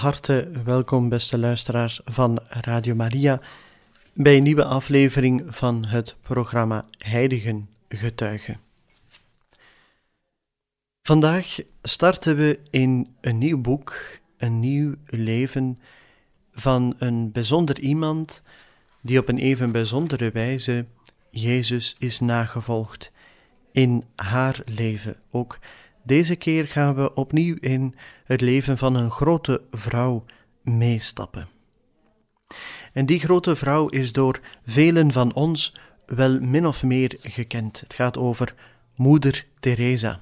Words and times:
Harte 0.00 0.50
welkom, 0.64 1.08
beste 1.08 1.38
luisteraars 1.38 2.00
van 2.04 2.38
Radio 2.48 2.94
Maria, 2.94 3.40
bij 4.12 4.36
een 4.36 4.42
nieuwe 4.42 4.64
aflevering 4.64 5.42
van 5.46 5.84
het 5.84 6.16
programma 6.22 6.84
Heiligen 6.98 7.68
Getuigen. 7.88 8.60
Vandaag 11.02 11.58
starten 11.82 12.36
we 12.36 12.60
in 12.70 13.14
een 13.20 13.38
nieuw 13.38 13.60
boek, 13.60 14.18
een 14.36 14.60
nieuw 14.60 14.94
leven 15.06 15.78
van 16.52 16.94
een 16.98 17.32
bijzonder 17.32 17.80
iemand 17.80 18.42
die 19.00 19.18
op 19.18 19.28
een 19.28 19.38
even 19.38 19.72
bijzondere 19.72 20.30
wijze 20.30 20.86
Jezus 21.30 21.96
is 21.98 22.20
nagevolgd 22.20 23.12
in 23.72 24.04
haar 24.16 24.60
leven. 24.64 25.16
Ook 25.30 25.58
deze 26.02 26.36
keer 26.36 26.66
gaan 26.66 26.94
we 26.94 27.14
opnieuw 27.14 27.56
in 27.60 27.94
het 28.24 28.40
leven 28.40 28.78
van 28.78 28.94
een 28.94 29.10
grote 29.10 29.62
vrouw 29.70 30.24
meestappen. 30.62 31.48
En 32.92 33.06
die 33.06 33.20
grote 33.20 33.56
vrouw 33.56 33.88
is 33.88 34.12
door 34.12 34.40
velen 34.66 35.12
van 35.12 35.34
ons 35.34 35.76
wel 36.06 36.40
min 36.40 36.66
of 36.66 36.82
meer 36.82 37.16
gekend. 37.20 37.80
Het 37.80 37.94
gaat 37.94 38.18
over 38.18 38.54
Moeder 38.94 39.46
Teresa. 39.60 40.20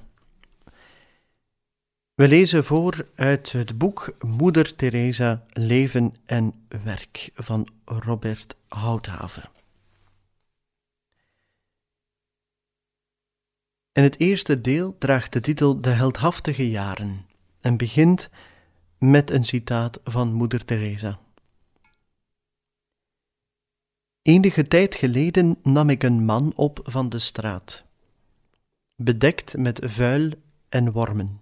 We 2.13 2.27
lezen 2.27 2.63
voor 2.63 3.07
uit 3.15 3.51
het 3.51 3.77
boek 3.77 4.15
Moeder 4.25 4.75
Teresa 4.75 5.43
Leven 5.49 6.15
en 6.25 6.53
Werk 6.83 7.29
van 7.33 7.67
Robert 7.85 8.55
Houthaven. 8.67 9.58
En 13.99 14.05
het 14.05 14.19
eerste 14.19 14.61
deel 14.61 14.97
draagt 14.97 15.33
de 15.33 15.39
titel 15.39 15.81
De 15.81 15.89
heldhaftige 15.89 16.69
jaren 16.69 17.25
en 17.61 17.77
begint 17.77 18.29
met 18.97 19.31
een 19.31 19.43
citaat 19.43 19.99
van 20.03 20.33
Moeder 20.33 20.65
Teresa. 20.65 21.19
Enige 24.21 24.67
tijd 24.67 24.95
geleden 24.95 25.57
nam 25.63 25.89
ik 25.89 26.03
een 26.03 26.25
man 26.25 26.53
op 26.55 26.79
van 26.83 27.09
de 27.09 27.19
straat, 27.19 27.83
bedekt 28.95 29.57
met 29.57 29.79
vuil 29.83 30.31
en 30.69 30.91
wormen. 30.91 31.41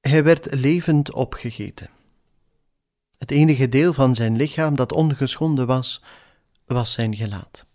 Hij 0.00 0.24
werd 0.24 0.54
levend 0.54 1.12
opgegeten. 1.12 1.90
Het 3.18 3.30
enige 3.30 3.68
deel 3.68 3.92
van 3.92 4.14
zijn 4.14 4.36
lichaam 4.36 4.76
dat 4.76 4.92
ongeschonden 4.92 5.66
was, 5.66 6.02
was 6.64 6.92
zijn 6.92 7.16
gelaat. 7.16 7.68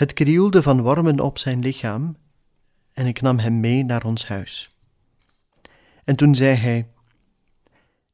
Het 0.00 0.12
krioelde 0.12 0.62
van 0.62 0.80
wormen 0.80 1.20
op 1.20 1.38
zijn 1.38 1.60
lichaam 1.60 2.16
en 2.92 3.06
ik 3.06 3.20
nam 3.20 3.38
hem 3.38 3.60
mee 3.60 3.84
naar 3.84 4.04
ons 4.04 4.26
huis. 4.26 4.76
En 6.04 6.16
toen 6.16 6.34
zei 6.34 6.54
hij: 6.54 6.88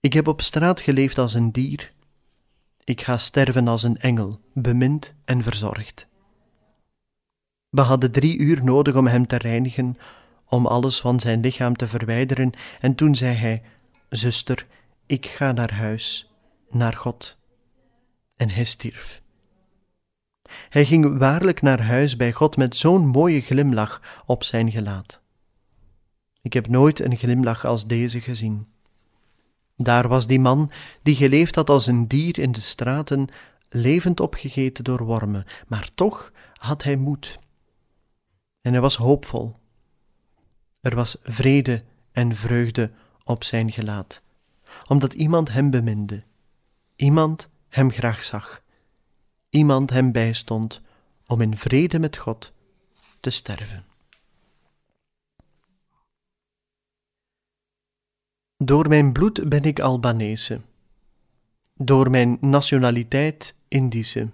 Ik 0.00 0.12
heb 0.12 0.28
op 0.28 0.42
straat 0.42 0.80
geleefd 0.80 1.18
als 1.18 1.34
een 1.34 1.52
dier. 1.52 1.92
Ik 2.84 3.00
ga 3.00 3.18
sterven 3.18 3.68
als 3.68 3.82
een 3.82 3.96
engel, 3.96 4.40
bemind 4.52 5.14
en 5.24 5.42
verzorgd. 5.42 6.06
We 7.68 7.80
hadden 7.80 8.12
drie 8.12 8.38
uur 8.38 8.64
nodig 8.64 8.94
om 8.94 9.06
hem 9.06 9.26
te 9.26 9.36
reinigen, 9.36 9.98
om 10.44 10.66
alles 10.66 11.00
van 11.00 11.20
zijn 11.20 11.40
lichaam 11.40 11.76
te 11.76 11.88
verwijderen, 11.88 12.52
en 12.80 12.94
toen 12.94 13.14
zei 13.14 13.34
hij: 13.34 13.62
Zuster, 14.08 14.66
ik 15.06 15.26
ga 15.26 15.52
naar 15.52 15.72
huis, 15.72 16.30
naar 16.70 16.94
God. 16.96 17.36
En 18.36 18.50
hij 18.50 18.64
stierf. 18.64 19.24
Hij 20.68 20.84
ging 20.84 21.18
waarlijk 21.18 21.62
naar 21.62 21.82
huis 21.82 22.16
bij 22.16 22.32
God 22.32 22.56
met 22.56 22.76
zo'n 22.76 23.06
mooie 23.06 23.40
glimlach 23.40 24.22
op 24.24 24.44
zijn 24.44 24.70
gelaat. 24.70 25.20
Ik 26.42 26.52
heb 26.52 26.68
nooit 26.68 27.00
een 27.00 27.16
glimlach 27.16 27.64
als 27.64 27.86
deze 27.86 28.20
gezien. 28.20 28.66
Daar 29.76 30.08
was 30.08 30.26
die 30.26 30.40
man 30.40 30.70
die 31.02 31.16
geleefd 31.16 31.54
had 31.54 31.70
als 31.70 31.86
een 31.86 32.08
dier 32.08 32.38
in 32.38 32.52
de 32.52 32.60
straten, 32.60 33.28
levend 33.68 34.20
opgegeten 34.20 34.84
door 34.84 35.04
wormen, 35.04 35.44
maar 35.66 35.88
toch 35.94 36.32
had 36.54 36.82
hij 36.82 36.96
moed. 36.96 37.38
En 38.60 38.72
hij 38.72 38.80
was 38.80 38.96
hoopvol. 38.96 39.56
Er 40.80 40.94
was 40.94 41.16
vrede 41.22 41.82
en 42.12 42.34
vreugde 42.34 42.90
op 43.24 43.44
zijn 43.44 43.72
gelaat, 43.72 44.22
omdat 44.86 45.12
iemand 45.12 45.52
hem 45.52 45.70
beminde, 45.70 46.22
iemand 46.96 47.48
hem 47.68 47.90
graag 47.90 48.24
zag 48.24 48.64
iemand 49.56 49.90
hem 49.90 50.12
bijstond 50.12 50.80
om 51.26 51.40
in 51.40 51.56
vrede 51.56 51.98
met 51.98 52.16
God 52.16 52.52
te 53.20 53.30
sterven. 53.30 53.84
Door 58.56 58.88
mijn 58.88 59.12
bloed 59.12 59.48
ben 59.48 59.62
ik 59.62 59.80
Albanese, 59.80 60.60
door 61.74 62.10
mijn 62.10 62.38
nationaliteit 62.40 63.54
Indische, 63.68 64.30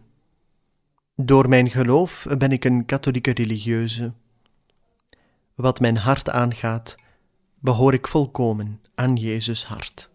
door 1.14 1.48
mijn 1.48 1.70
geloof 1.70 2.26
ben 2.38 2.52
ik 2.52 2.64
een 2.64 2.84
katholieke 2.84 3.32
religieuze. 3.32 4.12
Wat 5.54 5.80
mijn 5.80 5.96
hart 5.96 6.30
aangaat, 6.30 6.96
behoor 7.58 7.92
ik 7.92 8.08
volkomen 8.08 8.80
aan 8.94 9.16
Jezus 9.16 9.64
hart. 9.64 10.11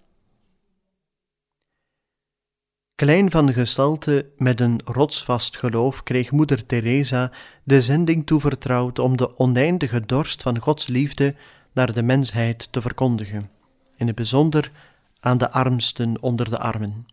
Klein 2.97 3.31
van 3.31 3.53
gestalte 3.53 4.29
met 4.37 4.59
een 4.59 4.81
rotsvast 4.85 5.57
geloof 5.57 6.03
kreeg 6.03 6.31
moeder 6.31 6.65
Teresa 6.65 7.31
de 7.63 7.81
zending 7.81 8.25
toevertrouwd 8.25 8.99
om 8.99 9.17
de 9.17 9.39
oneindige 9.39 10.05
dorst 10.05 10.41
van 10.41 10.59
Gods 10.59 10.87
liefde 10.87 11.35
naar 11.73 11.93
de 11.93 12.03
mensheid 12.03 12.67
te 12.71 12.81
verkondigen, 12.81 13.49
in 13.95 14.07
het 14.07 14.15
bijzonder 14.15 14.71
aan 15.19 15.37
de 15.37 15.51
armsten 15.51 16.21
onder 16.21 16.49
de 16.49 16.57
armen. 16.57 17.05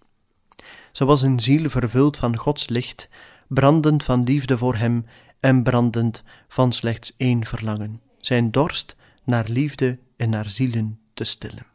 Ze 0.93 1.05
was 1.05 1.23
een 1.23 1.41
ziel 1.41 1.71
vervuld 1.71 2.17
van 2.17 2.37
Gods 2.37 2.69
licht, 2.69 3.09
brandend 3.49 4.03
van 4.03 4.23
liefde 4.23 4.59
voor 4.59 4.77
Hem 4.77 5.07
en 5.41 5.63
brandend 5.63 6.23
van 6.49 6.73
slechts 6.73 7.15
één 7.17 7.45
verlangen, 7.45 8.01
zijn 8.19 8.51
dorst 8.51 8.97
naar 9.25 9.47
liefde 9.49 9.99
en 10.17 10.31
naar 10.31 10.51
zielen 10.51 10.99
te 11.15 11.25
stillen. 11.25 11.74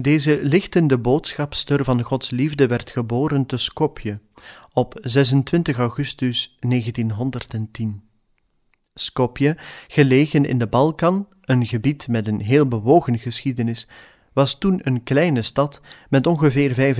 Deze 0.00 0.38
lichtende 0.42 0.98
boodschapster 0.98 1.84
van 1.84 2.02
Gods 2.02 2.30
liefde 2.30 2.66
werd 2.66 2.90
geboren 2.90 3.46
te 3.46 3.56
Skopje 3.56 4.18
op 4.72 4.98
26 5.02 5.76
augustus 5.78 6.56
1910. 6.60 8.02
Skopje, 8.94 9.56
gelegen 9.88 10.44
in 10.44 10.58
de 10.58 10.66
Balkan, 10.66 11.28
een 11.40 11.66
gebied 11.66 12.08
met 12.08 12.26
een 12.26 12.40
heel 12.40 12.68
bewogen 12.68 13.18
geschiedenis, 13.18 13.88
was 14.32 14.58
toen 14.58 14.80
een 14.82 15.02
kleine 15.02 15.42
stad 15.42 15.80
met 16.08 16.26
ongeveer 16.26 16.96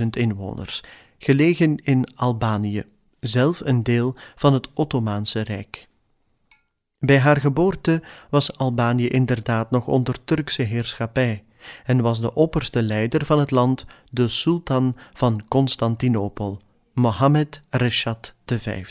25.000 0.00 0.06
inwoners, 0.10 0.82
gelegen 1.18 1.76
in 1.76 2.14
Albanië, 2.14 2.84
zelf 3.20 3.60
een 3.64 3.82
deel 3.82 4.16
van 4.36 4.52
het 4.52 4.68
Ottomaanse 4.74 5.40
Rijk. 5.40 5.88
Bij 6.98 7.18
haar 7.18 7.40
geboorte 7.40 8.02
was 8.30 8.56
Albanië 8.56 9.08
inderdaad 9.08 9.70
nog 9.70 9.86
onder 9.86 10.24
Turkse 10.24 10.62
heerschappij 10.62 11.44
en 11.84 12.00
was 12.00 12.20
de 12.20 12.34
opperste 12.34 12.82
leider 12.82 13.24
van 13.24 13.38
het 13.38 13.50
land 13.50 13.86
de 14.10 14.28
sultan 14.28 14.96
van 15.12 15.42
Constantinopel, 15.48 16.60
Mohammed 16.94 17.62
Reshad 17.68 18.34
V. 18.46 18.90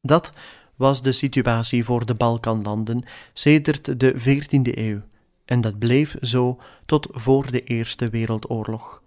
Dat 0.00 0.32
was 0.76 1.02
de 1.02 1.12
situatie 1.12 1.84
voor 1.84 2.06
de 2.06 2.14
Balkanlanden 2.14 3.02
sedert 3.32 4.00
de 4.00 4.14
14e 4.18 4.78
eeuw, 4.78 5.00
en 5.44 5.60
dat 5.60 5.78
bleef 5.78 6.16
zo 6.20 6.58
tot 6.86 7.08
voor 7.10 7.50
de 7.50 7.60
Eerste 7.60 8.08
Wereldoorlog. 8.08 9.02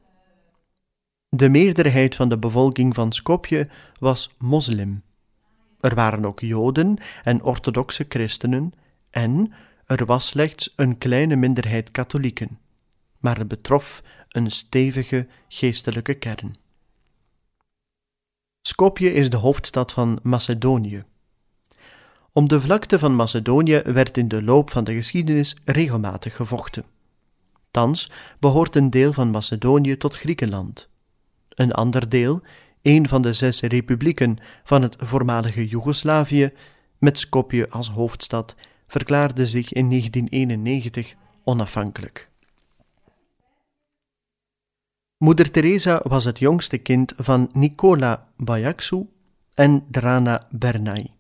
De 1.30 1.50
meerderheid 1.50 2.16
van 2.16 2.30
de 2.30 2.38
bevolking 2.38 2.95
van 2.95 3.12
Skopje 3.12 3.68
was 4.00 4.36
moslim. 4.38 5.04
Er 5.80 5.95
waren 5.95 6.25
ook 6.25 6.39
Joden 6.39 6.98
en 7.24 7.44
orthodoxe 7.44 8.06
christenen 8.09 8.74
en, 9.09 9.54
er 9.85 10.06
was 10.06 10.25
slechts 10.25 10.74
een 10.75 10.97
kleine 10.97 11.35
minderheid 11.35 11.91
katholieken, 11.91 12.59
maar 13.19 13.38
het 13.38 13.47
betrof 13.47 14.03
een 14.30 14.51
stevige 14.51 15.27
geestelijke 15.47 16.13
kern. 16.13 16.56
Skopje 18.62 19.13
is 19.13 19.30
de 19.30 19.38
hoofdstad 19.38 19.91
van 19.91 20.19
Macedonië. 20.21 21.03
Om 22.31 22.47
de 22.47 22.62
vlakte 22.62 23.00
van 23.00 23.15
Macedonië 23.15 23.81
werd 23.85 24.18
in 24.18 24.27
de 24.27 24.44
loop 24.44 24.69
van 24.69 24.83
de 24.83 24.95
geschiedenis 24.95 25.56
regelmatig 25.65 26.35
gevochten. 26.35 26.85
Thans 27.71 28.12
behoort 28.39 28.75
een 28.75 28.89
deel 28.89 29.13
van 29.13 29.30
Macedonië 29.30 29.97
tot 29.97 30.15
Griekenland. 30.15 30.89
Een 31.50 31.71
ander 31.71 32.09
deel, 32.09 32.41
een 32.81 33.07
van 33.07 33.21
de 33.21 33.33
zes 33.33 33.62
republieken 33.62 34.38
van 34.63 34.81
het 34.81 34.95
voormalige 35.00 35.68
Joegoslavië, 35.68 36.51
met 36.97 37.19
Skopje 37.19 37.69
als 37.69 37.89
hoofdstad, 37.89 38.56
verklaarde 38.94 39.48
zich 39.48 39.74
in 39.74 39.90
1991 39.90 41.13
onafhankelijk. 41.44 42.30
Moeder 45.18 45.51
Teresa 45.51 46.01
was 46.04 46.24
het 46.24 46.40
jongste 46.40 46.78
kind 46.78 47.13
van 47.16 47.50
Nicola 47.51 48.28
Bayaxu 48.38 49.06
en 49.54 49.86
Drana 49.92 50.48
Bernay 50.50 51.12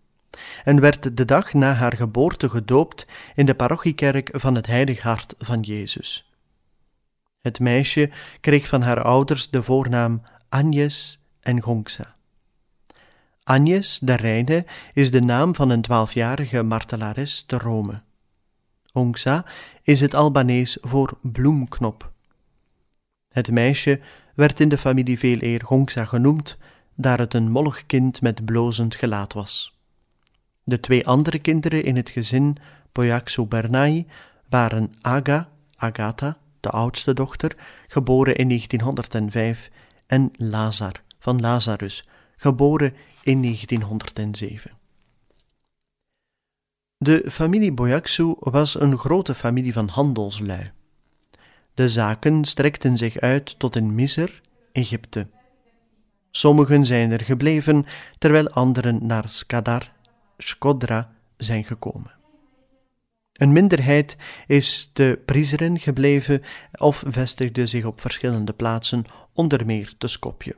en 0.63 0.79
werd 0.79 1.17
de 1.17 1.25
dag 1.25 1.53
na 1.53 1.73
haar 1.73 1.95
geboorte 1.95 2.49
gedoopt 2.49 3.05
in 3.35 3.45
de 3.45 3.55
parochiekerk 3.55 4.29
van 4.33 4.55
het 4.55 4.67
Heilig 4.67 5.01
Hart 5.01 5.35
van 5.37 5.59
Jezus. 5.59 6.31
Het 7.41 7.59
meisje 7.59 8.09
kreeg 8.41 8.67
van 8.67 8.81
haar 8.81 9.01
ouders 9.01 9.49
de 9.49 9.63
voornaam 9.63 10.21
Agnes 10.49 11.19
en 11.39 11.61
Gongsa. 11.61 12.12
Agnes 13.43 13.99
de 14.01 14.15
Reine 14.15 14.65
is 14.93 15.11
de 15.11 15.21
naam 15.21 15.55
van 15.55 15.69
een 15.69 15.81
twaalfjarige 15.81 16.63
martelares 16.63 17.43
te 17.47 17.57
Rome. 17.57 18.01
Gongsa 18.91 19.45
is 19.81 20.01
het 20.01 20.13
Albanees 20.13 20.77
voor 20.81 21.17
bloemknop. 21.21 22.11
Het 23.29 23.51
meisje 23.51 23.99
werd 24.35 24.59
in 24.59 24.69
de 24.69 24.77
familie 24.77 25.19
veel 25.19 25.37
eer 25.41 25.61
Gongsa 25.63 26.05
genoemd, 26.05 26.57
daar 26.95 27.19
het 27.19 27.33
een 27.33 27.51
mollig 27.51 27.85
kind 27.85 28.21
met 28.21 28.45
blozend 28.45 28.95
gelaat 28.95 29.33
was. 29.33 29.77
De 30.63 30.79
twee 30.79 31.07
andere 31.07 31.39
kinderen 31.39 31.83
in 31.83 31.95
het 31.95 32.09
gezin 32.09 32.57
Poyaxu 32.91 33.45
Bernai 33.45 34.07
waren 34.49 34.93
Aga, 35.01 35.49
Agatha, 35.75 36.37
de 36.59 36.69
oudste 36.69 37.13
dochter, 37.13 37.55
geboren 37.87 38.35
in 38.35 38.47
1905, 38.47 39.69
en 40.05 40.31
Lazar 40.37 41.01
van 41.19 41.41
Lazarus, 41.41 42.07
geboren 42.43 42.93
in 43.21 43.41
1907. 43.41 44.71
De 46.97 47.23
familie 47.31 47.71
Boyaxu 47.71 48.35
was 48.39 48.79
een 48.79 48.97
grote 48.97 49.35
familie 49.35 49.73
van 49.73 49.87
handelslui. 49.87 50.71
De 51.73 51.89
zaken 51.89 52.45
strekten 52.45 52.97
zich 52.97 53.19
uit 53.19 53.59
tot 53.59 53.75
in 53.75 53.95
Misr, 53.95 54.41
Egypte. 54.71 55.27
Sommigen 56.31 56.85
zijn 56.85 57.11
er 57.11 57.23
gebleven, 57.23 57.85
terwijl 58.17 58.49
anderen 58.49 59.05
naar 59.05 59.29
Skadar, 59.29 59.91
Skodra 60.37 61.11
zijn 61.37 61.63
gekomen. 61.63 62.11
Een 63.33 63.51
minderheid 63.51 64.17
is 64.47 64.89
te 64.93 65.19
Prizren 65.25 65.79
gebleven 65.79 66.41
of 66.71 67.03
vestigde 67.07 67.65
zich 67.65 67.85
op 67.85 68.01
verschillende 68.01 68.53
plaatsen, 68.53 69.05
onder 69.33 69.65
meer 69.65 69.93
te 69.97 70.07
Skopje. 70.07 70.55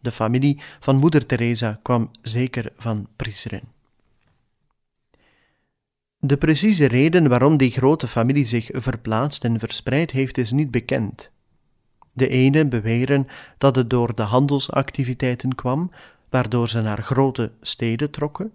De 0.00 0.12
familie 0.12 0.60
van 0.80 0.96
moeder 0.96 1.26
Teresa 1.26 1.78
kwam 1.82 2.10
zeker 2.22 2.72
van 2.76 3.08
Prizren. 3.16 3.62
De 6.20 6.36
precieze 6.36 6.88
reden 6.88 7.28
waarom 7.28 7.56
die 7.56 7.70
grote 7.70 8.06
familie 8.06 8.46
zich 8.46 8.68
verplaatst 8.72 9.44
en 9.44 9.58
verspreid 9.58 10.10
heeft, 10.10 10.38
is 10.38 10.50
niet 10.50 10.70
bekend. 10.70 11.30
De 12.12 12.28
ene 12.28 12.66
beweren 12.66 13.26
dat 13.58 13.76
het 13.76 13.90
door 13.90 14.14
de 14.14 14.22
handelsactiviteiten 14.22 15.54
kwam, 15.54 15.90
waardoor 16.28 16.68
ze 16.68 16.80
naar 16.80 17.02
grote 17.02 17.52
steden 17.60 18.10
trokken. 18.10 18.52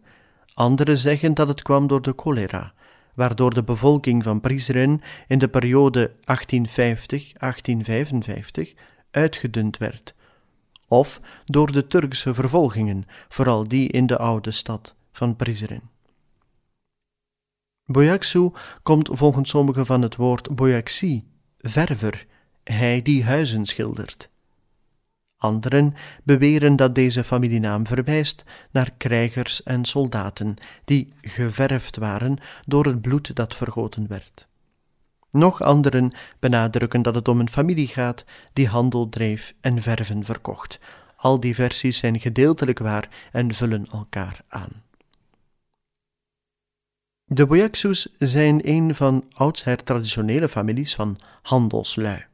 Anderen 0.54 0.98
zeggen 0.98 1.34
dat 1.34 1.48
het 1.48 1.62
kwam 1.62 1.88
door 1.88 2.02
de 2.02 2.14
cholera, 2.16 2.74
waardoor 3.14 3.54
de 3.54 3.64
bevolking 3.64 4.24
van 4.24 4.42
Prizren 4.42 5.02
in 5.28 5.40
de 5.40 5.48
periode 5.48 6.12
1850-1855 6.12 6.16
uitgedund 9.12 9.78
werd, 9.78 10.16
of 10.94 11.22
door 11.46 11.72
de 11.72 11.88
Turkse 11.88 12.34
vervolgingen, 12.34 13.06
vooral 13.30 13.68
die 13.68 13.90
in 13.90 14.06
de 14.06 14.18
oude 14.18 14.52
stad 14.52 14.96
van 15.12 15.36
Prizren. 15.36 15.82
Boyaxu 17.86 18.52
komt 18.84 19.10
volgens 19.12 19.50
sommigen 19.50 19.86
van 19.86 20.02
het 20.02 20.16
woord 20.16 20.56
boyaxi, 20.56 21.24
verver, 21.58 22.26
hij 22.64 23.02
die 23.02 23.24
huizen 23.24 23.66
schildert. 23.66 24.30
Anderen 25.38 25.94
beweren 26.24 26.76
dat 26.76 26.96
deze 26.96 27.24
familienaam 27.24 27.88
verwijst 27.88 28.44
naar 28.72 28.92
krijgers 28.98 29.64
en 29.64 29.86
soldaten 29.86 30.56
die 30.86 31.14
geverfd 31.22 31.98
waren 31.98 32.38
door 32.66 32.86
het 32.86 33.02
bloed 33.02 33.36
dat 33.36 33.56
vergoten 33.56 34.08
werd. 34.08 34.48
Nog 35.34 35.62
anderen 35.62 36.12
benadrukken 36.40 37.02
dat 37.02 37.16
het 37.16 37.28
om 37.28 37.40
een 37.40 37.50
familie 37.50 37.88
gaat 37.88 38.24
die 38.54 38.68
handel 38.68 39.10
dreef 39.10 39.54
en 39.62 39.82
verven 39.82 40.26
verkocht. 40.26 40.80
Al 41.16 41.40
die 41.40 41.56
versies 41.56 41.98
zijn 41.98 42.20
gedeeltelijk 42.20 42.80
waar 42.80 43.10
en 43.32 43.54
vullen 43.54 43.86
elkaar 43.92 44.42
aan. 44.48 44.84
De 47.26 47.46
Boyaxus 47.46 48.16
zijn 48.18 48.70
een 48.70 48.96
van 48.96 49.24
oudsher 49.34 49.84
traditionele 49.84 50.48
families 50.48 50.96
van 50.96 51.20
handelslui. 51.42 52.26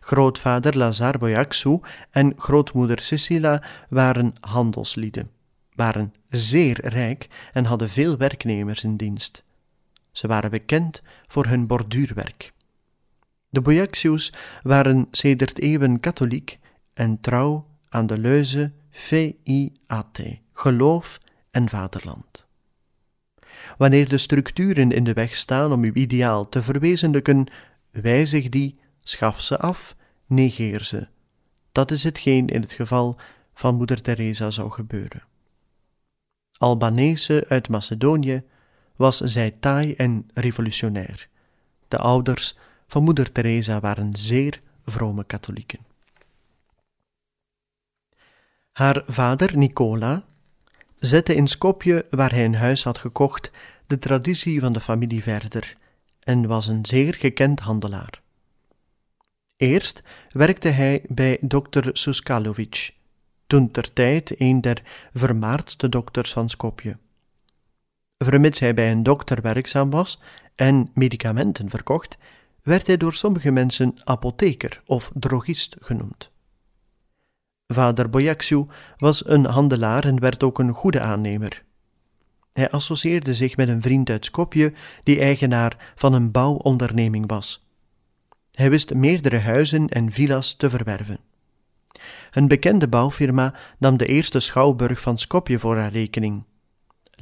Grootvader 0.00 0.76
Lazar 0.76 1.18
Boyaxu 1.18 1.80
en 2.10 2.32
grootmoeder 2.36 3.00
Cecilia 3.00 3.62
waren 3.88 4.34
handelslieden, 4.40 5.30
waren 5.74 6.14
zeer 6.28 6.88
rijk 6.88 7.28
en 7.52 7.64
hadden 7.64 7.88
veel 7.88 8.16
werknemers 8.16 8.84
in 8.84 8.96
dienst. 8.96 9.44
Ze 10.12 10.26
waren 10.26 10.50
bekend 10.50 11.02
voor 11.26 11.46
hun 11.46 11.66
borduurwerk. 11.66 12.52
De 13.48 13.60
Boyaxius 13.60 14.32
waren 14.62 15.08
sedert 15.10 15.58
eeuwen 15.58 16.00
katholiek 16.00 16.58
en 16.94 17.20
trouw 17.20 17.66
aan 17.88 18.06
de 18.06 18.18
leuze 18.18 18.72
Fiat, 18.90 20.20
geloof 20.52 21.18
en 21.50 21.68
vaderland. 21.68 22.44
Wanneer 23.76 24.08
de 24.08 24.18
structuren 24.18 24.92
in 24.92 25.04
de 25.04 25.12
weg 25.12 25.36
staan 25.36 25.72
om 25.72 25.82
uw 25.82 25.92
ideaal 25.92 26.48
te 26.48 26.62
verwezenlijken, 26.62 27.46
wijzig 27.90 28.48
die, 28.48 28.78
schaf 29.00 29.42
ze 29.42 29.58
af, 29.58 29.96
negeer 30.26 30.84
ze. 30.84 31.06
Dat 31.72 31.90
is 31.90 32.04
hetgeen 32.04 32.46
in 32.46 32.60
het 32.60 32.72
geval 32.72 33.18
van 33.54 33.74
moeder 33.74 34.02
Teresa 34.02 34.50
zou 34.50 34.70
gebeuren. 34.70 35.22
Albanese 36.58 37.44
uit 37.48 37.68
Macedonië 37.68 38.42
was 38.96 39.16
zij 39.16 39.50
taai 39.50 39.94
en 39.94 40.30
revolutionair. 40.34 41.28
De 41.88 41.98
ouders 41.98 42.56
van 42.86 43.02
moeder 43.02 43.32
Teresa 43.32 43.80
waren 43.80 44.16
zeer 44.16 44.60
vrome 44.86 45.24
katholieken. 45.24 45.78
Haar 48.72 49.02
vader 49.06 49.56
Nicola 49.56 50.24
zette 50.98 51.34
in 51.34 51.48
Skopje, 51.48 52.06
waar 52.10 52.32
hij 52.32 52.44
een 52.44 52.54
huis 52.54 52.84
had 52.84 52.98
gekocht, 52.98 53.50
de 53.86 53.98
traditie 53.98 54.60
van 54.60 54.72
de 54.72 54.80
familie 54.80 55.22
verder 55.22 55.76
en 56.20 56.46
was 56.46 56.66
een 56.66 56.86
zeer 56.86 57.14
gekend 57.14 57.60
handelaar. 57.60 58.20
Eerst 59.56 60.02
werkte 60.30 60.68
hij 60.68 61.02
bij 61.08 61.38
dokter 61.40 61.90
Suskalovic, 61.92 62.94
toen 63.46 63.70
ter 63.70 63.92
tijd 63.92 64.40
een 64.40 64.60
der 64.60 64.82
vermaardste 65.14 65.88
dokters 65.88 66.32
van 66.32 66.50
Skopje. 66.50 66.96
Vermits 68.24 68.58
hij 68.58 68.74
bij 68.74 68.90
een 68.90 69.02
dokter 69.02 69.42
werkzaam 69.42 69.90
was 69.90 70.20
en 70.54 70.90
medicamenten 70.94 71.70
verkocht, 71.70 72.18
werd 72.62 72.86
hij 72.86 72.96
door 72.96 73.14
sommige 73.14 73.50
mensen 73.50 73.94
apotheker 74.04 74.82
of 74.86 75.10
drogist 75.14 75.76
genoemd. 75.80 76.30
Vader 77.66 78.10
Boyaxiu 78.10 78.66
was 78.96 79.26
een 79.26 79.44
handelaar 79.44 80.04
en 80.04 80.20
werd 80.20 80.42
ook 80.42 80.58
een 80.58 80.72
goede 80.72 81.00
aannemer. 81.00 81.62
Hij 82.52 82.70
associeerde 82.70 83.34
zich 83.34 83.56
met 83.56 83.68
een 83.68 83.82
vriend 83.82 84.10
uit 84.10 84.24
Skopje 84.24 84.72
die 85.02 85.20
eigenaar 85.20 85.92
van 85.94 86.12
een 86.12 86.30
bouwonderneming 86.30 87.28
was. 87.28 87.66
Hij 88.52 88.70
wist 88.70 88.94
meerdere 88.94 89.38
huizen 89.38 89.88
en 89.88 90.12
villa's 90.12 90.54
te 90.54 90.70
verwerven. 90.70 91.18
Een 92.30 92.48
bekende 92.48 92.88
bouwfirma 92.88 93.54
nam 93.78 93.96
de 93.96 94.06
eerste 94.06 94.40
schouwburg 94.40 95.00
van 95.00 95.18
Skopje 95.18 95.58
voor 95.58 95.76
haar 95.76 95.92
rekening. 95.92 96.44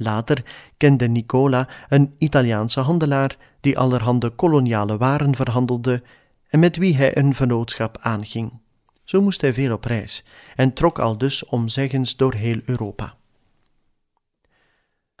Later 0.01 0.43
kende 0.77 1.07
Nicola 1.07 1.67
een 1.89 2.15
Italiaanse 2.17 2.79
handelaar 2.79 3.37
die 3.59 3.77
allerhande 3.77 4.29
koloniale 4.29 4.97
waren 4.97 5.35
verhandelde 5.35 6.03
en 6.49 6.59
met 6.59 6.77
wie 6.77 6.95
hij 6.95 7.17
een 7.17 7.33
vennootschap 7.33 7.97
aanging. 8.01 8.59
Zo 9.03 9.21
moest 9.21 9.41
hij 9.41 9.53
veel 9.53 9.73
op 9.73 9.83
reis 9.85 10.23
en 10.55 10.73
trok 10.73 10.99
al 10.99 11.17
dus 11.17 11.45
omzeggens 11.45 12.15
door 12.15 12.33
heel 12.33 12.59
Europa. 12.65 13.15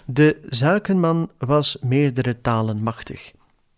De 0.05 0.39
zakenman 0.49 1.31
was 1.37 1.77
meerdere 1.81 2.41
talen 2.41 2.83
machtig. 2.83 3.31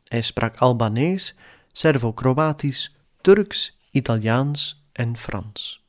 Hij 0.03 0.22
sprak 0.22 0.57
Albanees, 0.57 1.36
Servo-Kroatisch, 1.72 2.95
Turks, 3.22 3.77
Italiaans 3.91 4.83
en 4.91 5.17
Frans. 5.17 5.83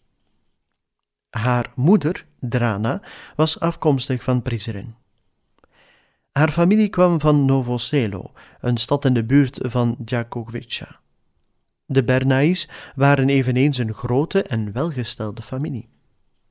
Haar 1.31 1.73
moeder, 1.75 2.25
Drana, 2.41 3.01
was 3.37 3.61
afkomstig 3.61 4.23
van 4.23 4.43
Prizren. 4.43 4.97
Haar 6.39 6.51
familie 6.51 6.89
kwam 6.89 7.21
van 7.21 7.45
Novoselo, 7.45 8.33
een 8.61 8.77
stad 8.77 9.05
in 9.05 9.15
de 9.15 9.25
buurt 9.25 9.59
van 9.63 9.97
Djakovica. 9.99 11.01
De 11.87 12.05
Bernays 12.05 12.69
waren 12.95 13.29
eveneens 13.29 13.79
een 13.79 13.93
grote 13.93 14.43
en 14.43 14.73
welgestelde 14.73 15.43
familie. 15.43 15.89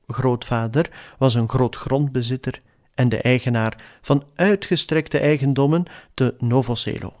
Grootvader 0.06 1.14
was 1.18 1.34
een 1.34 1.48
groot 1.48 1.76
grondbezitter 1.76 2.62
en 2.94 3.08
de 3.08 3.20
eigenaar 3.20 3.98
van 4.00 4.24
uitgestrekte 4.34 5.18
eigendommen 5.18 5.84
te 6.14 6.34
Novoselo. 6.38 7.12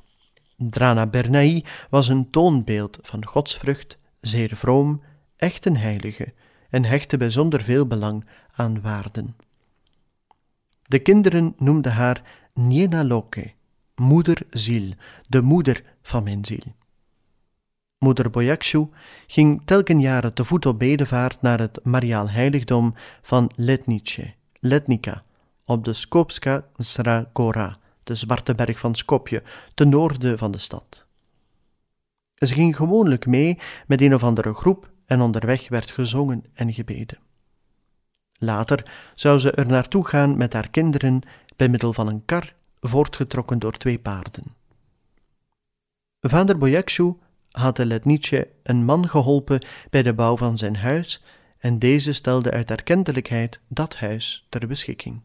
Drana 0.56 1.06
Bernai 1.06 1.64
was 1.90 2.08
een 2.08 2.30
toonbeeld 2.30 2.98
van 3.02 3.26
godsvrucht, 3.26 3.98
zeer 4.20 4.56
vroom, 4.56 5.02
echt 5.36 5.66
een 5.66 5.76
heilige 5.76 6.32
en 6.70 6.84
hechtte 6.84 7.16
bijzonder 7.16 7.62
veel 7.62 7.86
belang 7.86 8.26
aan 8.52 8.80
waarden. 8.80 9.36
De 10.86 10.98
kinderen 10.98 11.54
noemden 11.56 11.92
haar 11.92 12.22
Niena 12.60 13.04
Loke, 13.04 13.52
moederziel, 13.94 14.92
de 15.28 15.42
moeder 15.42 15.82
van 16.02 16.22
mijn 16.22 16.44
ziel. 16.44 16.74
Moeder 17.98 18.30
Boyakshu 18.30 18.88
ging 19.26 19.62
telken 19.64 20.00
jaren 20.00 20.34
te 20.34 20.44
voet 20.44 20.66
op 20.66 20.78
bedevaart 20.78 21.42
naar 21.42 21.58
het 21.58 21.80
Mariaal 21.82 22.30
heiligdom 22.30 22.94
van 23.22 23.50
Letnice, 23.54 24.34
Letnica, 24.60 25.24
op 25.64 25.84
de 25.84 25.92
Skopska 25.92 26.64
Sra 26.76 27.30
Gora, 27.32 27.78
de 28.02 28.14
zwarte 28.14 28.54
berg 28.54 28.78
van 28.78 28.94
Skopje, 28.94 29.42
ten 29.74 29.88
noorden 29.88 30.38
van 30.38 30.50
de 30.50 30.58
stad. 30.58 31.06
Ze 32.34 32.54
ging 32.54 32.76
gewoonlijk 32.76 33.26
mee 33.26 33.58
met 33.86 34.00
een 34.00 34.14
of 34.14 34.22
andere 34.22 34.54
groep 34.54 34.90
en 35.06 35.20
onderweg 35.20 35.68
werd 35.68 35.90
gezongen 35.90 36.44
en 36.52 36.72
gebeden. 36.72 37.18
Later 38.38 38.92
zou 39.14 39.38
ze 39.38 39.50
er 39.50 39.66
naartoe 39.66 40.06
gaan 40.06 40.36
met 40.36 40.52
haar 40.52 40.68
kinderen 40.68 41.22
bij 41.56 41.68
middel 41.68 41.92
van 41.92 42.08
een 42.08 42.24
kar, 42.24 42.54
voortgetrokken 42.80 43.58
door 43.58 43.72
twee 43.72 43.98
paarden. 43.98 44.44
Vader 46.20 46.58
Boyakshu 46.58 47.14
had 47.50 47.76
de 47.76 47.86
Letnice 47.86 48.48
een 48.62 48.84
man 48.84 49.08
geholpen 49.08 49.66
bij 49.90 50.02
de 50.02 50.14
bouw 50.14 50.36
van 50.36 50.58
zijn 50.58 50.76
huis 50.76 51.22
en 51.58 51.78
deze 51.78 52.12
stelde 52.12 52.50
uit 52.50 52.70
erkentelijkheid 52.70 53.60
dat 53.68 53.96
huis 53.96 54.46
ter 54.48 54.66
beschikking. 54.66 55.20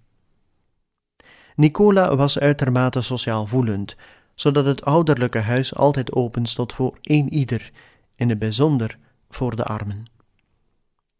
Nicola 1.55 2.15
was 2.15 2.39
uitermate 2.39 3.01
sociaal 3.01 3.48
voelend, 3.48 3.95
zodat 4.33 4.65
het 4.65 4.86
ouderlijke 4.86 5.39
huis 5.39 5.75
altijd 5.75 6.13
open 6.13 6.45
stond 6.45 6.74
voor 6.74 6.98
één 7.01 7.33
ieder, 7.33 7.71
in 8.15 8.29
het 8.29 8.39
bijzonder 8.39 8.98
voor 9.29 9.55
de 9.55 9.63
armen. 9.63 10.05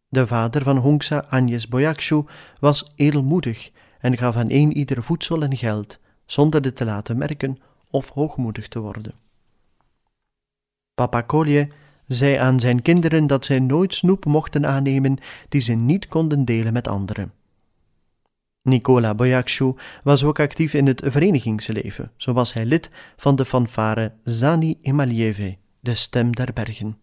De 0.08 0.28
vader 0.28 0.64
van 0.64 0.78
Hongsa, 0.78 1.26
Agnes 1.30 1.68
Boyakshu, 1.68 2.24
was 2.60 2.92
edelmoedig 2.96 3.72
en 4.00 4.18
gaf 4.18 4.36
aan 4.36 4.52
een 4.52 4.78
ieder 4.78 5.04
voedsel 5.04 5.42
en 5.42 5.58
geld, 5.58 6.00
zonder 6.26 6.62
dit 6.62 6.76
te 6.76 6.86
laten 6.86 7.18
merken 7.18 7.58
of 7.90 8.10
hoogmoedig 8.10 8.68
te 8.68 8.80
worden. 8.80 9.14
Papa 10.94 11.22
Kolje 11.22 11.68
zei 12.06 12.36
aan 12.36 12.60
zijn 12.60 12.82
kinderen 12.82 13.28
dat 13.28 13.46
zij 13.46 13.60
nooit 13.60 13.94
snoep 13.94 14.26
mochten 14.26 14.66
aannemen 14.66 15.18
die 15.50 15.62
ze 15.62 15.74
niet 15.74 16.08
konden 16.08 16.46
delen 16.46 16.74
met 16.74 16.88
anderen. 16.88 17.34
Nicola 18.62 19.16
Boyakshu 19.16 19.74
was 20.04 20.24
ook 20.24 20.40
actief 20.40 20.74
in 20.74 20.88
het 20.88 21.02
verenigingsleven, 21.06 22.12
zo 22.18 22.34
was 22.34 22.54
hij 22.54 22.66
lid 22.66 22.90
van 23.18 23.36
de 23.36 23.46
fanfare 23.46 24.12
Zani 24.24 24.78
Emalieve, 24.82 25.58
de 25.80 25.96
stem 25.96 26.36
der 26.36 26.54
bergen. 26.54 26.98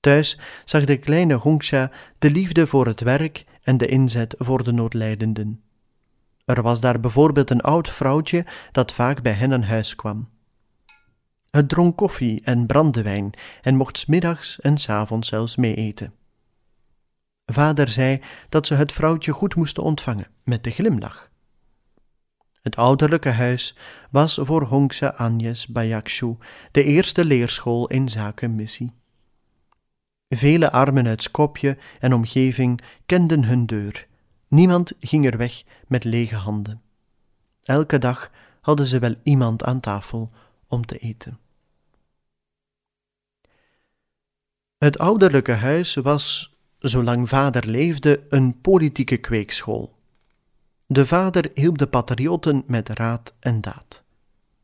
Thuis 0.00 0.38
zag 0.64 0.84
de 0.84 0.96
kleine 0.96 1.34
Hongsha 1.34 1.90
de 2.18 2.30
liefde 2.30 2.66
voor 2.66 2.86
het 2.86 3.00
werk 3.00 3.44
en 3.62 3.76
de 3.76 3.86
inzet 3.86 4.34
voor 4.38 4.64
de 4.64 4.72
noodlijdenden. 4.72 5.62
Er 6.44 6.62
was 6.62 6.80
daar 6.80 7.00
bijvoorbeeld 7.00 7.50
een 7.50 7.60
oud 7.60 7.88
vrouwtje 7.88 8.46
dat 8.72 8.92
vaak 8.92 9.22
bij 9.22 9.32
hen 9.32 9.52
aan 9.52 9.62
huis 9.62 9.94
kwam. 9.94 10.28
Het 11.50 11.68
dronk 11.68 11.96
koffie 11.96 12.40
en 12.44 12.66
brandewijn 12.66 13.30
en 13.62 13.76
mocht 13.76 13.98
smiddags 13.98 14.60
en 14.60 14.78
s 14.78 14.88
avonds 14.88 15.28
zelfs 15.28 15.56
mee 15.56 15.74
eten. 15.74 16.12
Vader 17.44 17.88
zei 17.88 18.20
dat 18.48 18.66
ze 18.66 18.74
het 18.74 18.92
vrouwtje 18.92 19.32
goed 19.32 19.54
moesten 19.54 19.82
ontvangen, 19.82 20.26
met 20.44 20.64
de 20.64 20.70
glimlach. 20.70 21.30
Het 22.62 22.76
ouderlijke 22.76 23.28
huis 23.28 23.76
was 24.10 24.38
voor 24.42 24.62
Hongse 24.62 25.14
Agnes 25.14 25.66
Bayakshu 25.66 26.36
de 26.70 26.84
eerste 26.84 27.24
leerschool 27.24 27.88
in 27.88 28.08
zaken 28.08 28.54
missie. 28.54 29.01
Vele 30.34 30.70
armen 30.70 31.06
uit 31.06 31.22
Skopje 31.22 31.78
en 32.00 32.14
omgeving 32.14 32.80
kenden 33.06 33.44
hun 33.44 33.66
deur. 33.66 34.06
Niemand 34.48 34.92
ging 35.00 35.26
er 35.26 35.36
weg 35.36 35.62
met 35.86 36.04
lege 36.04 36.34
handen. 36.34 36.82
Elke 37.62 37.98
dag 37.98 38.30
hadden 38.60 38.86
ze 38.86 38.98
wel 38.98 39.14
iemand 39.22 39.64
aan 39.64 39.80
tafel 39.80 40.30
om 40.68 40.86
te 40.86 40.98
eten. 40.98 41.38
Het 44.78 44.98
ouderlijke 44.98 45.52
huis 45.52 45.94
was, 45.94 46.56
zolang 46.78 47.28
vader 47.28 47.66
leefde, 47.66 48.26
een 48.28 48.60
politieke 48.60 49.16
kweekschool. 49.16 49.94
De 50.86 51.06
vader 51.06 51.50
hielp 51.54 51.78
de 51.78 51.86
patriotten 51.86 52.62
met 52.66 52.88
raad 52.88 53.34
en 53.38 53.60
daad. 53.60 54.02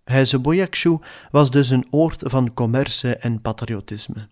Huize 0.04 0.38
Boyakshu 0.38 0.98
was 1.30 1.50
dus 1.50 1.70
een 1.70 1.86
oord 1.90 2.22
van 2.24 2.54
commerce 2.54 3.16
en 3.16 3.40
patriotisme. 3.40 4.28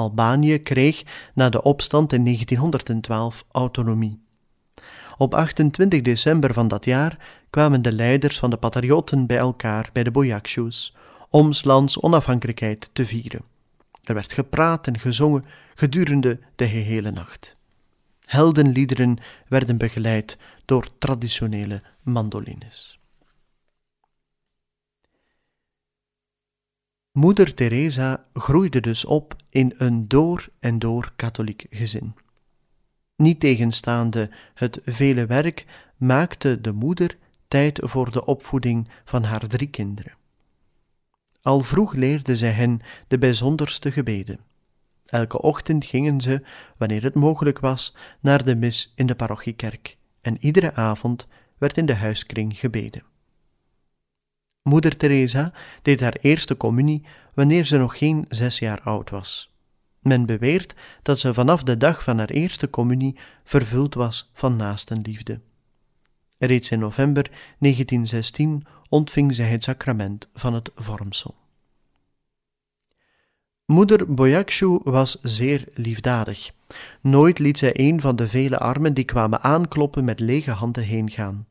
Albanië 0.00 0.58
kreeg 0.58 1.02
na 1.34 1.48
de 1.48 1.62
opstand 1.62 2.12
in 2.12 2.24
1912 2.24 3.44
autonomie. 3.50 4.20
Op 5.16 5.34
28 5.34 6.02
december 6.02 6.52
van 6.52 6.68
dat 6.68 6.84
jaar 6.84 7.18
kwamen 7.50 7.82
de 7.82 7.92
leiders 7.92 8.38
van 8.38 8.50
de 8.50 8.56
patriotten 8.56 9.26
bij 9.26 9.36
elkaar 9.36 9.90
bij 9.92 10.02
de 10.02 10.10
Boyakshus 10.10 10.94
om 11.30 11.50
lands 11.62 12.00
onafhankelijkheid 12.00 12.90
te 12.92 13.06
vieren. 13.06 13.42
Er 14.04 14.14
werd 14.14 14.32
gepraat 14.32 14.86
en 14.86 14.98
gezongen 14.98 15.44
gedurende 15.74 16.38
de 16.56 16.68
gehele 16.68 17.10
nacht. 17.10 17.56
Heldenliederen 18.24 19.18
werden 19.48 19.78
begeleid 19.78 20.36
door 20.64 20.88
traditionele 20.98 21.82
mandolines. 22.02 22.99
Moeder 27.20 27.54
Teresa 27.54 28.24
groeide 28.32 28.80
dus 28.80 29.04
op 29.04 29.36
in 29.48 29.74
een 29.76 30.08
door 30.08 30.48
en 30.60 30.78
door 30.78 31.12
katholiek 31.16 31.66
gezin. 31.70 32.14
Niet 33.16 33.40
tegenstaande 33.40 34.30
het 34.54 34.80
vele 34.84 35.26
werk 35.26 35.66
maakte 35.96 36.60
de 36.60 36.72
moeder 36.72 37.16
tijd 37.48 37.80
voor 37.82 38.10
de 38.10 38.24
opvoeding 38.24 38.88
van 39.04 39.22
haar 39.22 39.46
drie 39.46 39.68
kinderen. 39.68 40.14
Al 41.42 41.60
vroeg 41.60 41.94
leerde 41.94 42.36
zij 42.36 42.52
hen 42.52 42.80
de 43.08 43.18
bijzonderste 43.18 43.92
gebeden. 43.92 44.40
Elke 45.06 45.42
ochtend 45.42 45.84
gingen 45.84 46.20
ze, 46.20 46.42
wanneer 46.76 47.02
het 47.02 47.14
mogelijk 47.14 47.58
was, 47.58 47.96
naar 48.20 48.44
de 48.44 48.54
mis 48.54 48.92
in 48.94 49.06
de 49.06 49.14
parochiekerk 49.14 49.96
en 50.20 50.36
iedere 50.40 50.74
avond 50.74 51.26
werd 51.58 51.76
in 51.76 51.86
de 51.86 51.94
huiskring 51.94 52.58
gebeden. 52.58 53.09
Moeder 54.62 54.96
Teresa 54.96 55.52
deed 55.82 56.00
haar 56.00 56.16
eerste 56.20 56.56
communie 56.56 57.04
wanneer 57.34 57.64
ze 57.64 57.76
nog 57.76 57.98
geen 57.98 58.24
zes 58.28 58.58
jaar 58.58 58.80
oud 58.80 59.10
was. 59.10 59.54
Men 60.00 60.26
beweert 60.26 60.74
dat 61.02 61.18
ze 61.18 61.34
vanaf 61.34 61.62
de 61.62 61.76
dag 61.76 62.02
van 62.02 62.18
haar 62.18 62.30
eerste 62.30 62.70
communie 62.70 63.18
vervuld 63.44 63.94
was 63.94 64.30
van 64.32 64.56
naastenliefde. 64.56 65.40
Reeds 66.38 66.70
in 66.70 66.78
november 66.78 67.30
1916 67.58 68.66
ontving 68.88 69.34
zij 69.34 69.46
het 69.46 69.62
sacrament 69.62 70.28
van 70.34 70.54
het 70.54 70.70
vormsel. 70.74 71.34
Moeder 73.64 74.14
Boyakshu 74.14 74.78
was 74.84 75.18
zeer 75.22 75.64
liefdadig. 75.74 76.50
Nooit 77.00 77.38
liet 77.38 77.58
zij 77.58 77.70
een 77.74 78.00
van 78.00 78.16
de 78.16 78.28
vele 78.28 78.58
armen 78.58 78.94
die 78.94 79.04
kwamen 79.04 79.40
aankloppen 79.40 80.04
met 80.04 80.20
lege 80.20 80.50
handen 80.50 80.84
heen 80.84 81.10
gaan. 81.10 81.46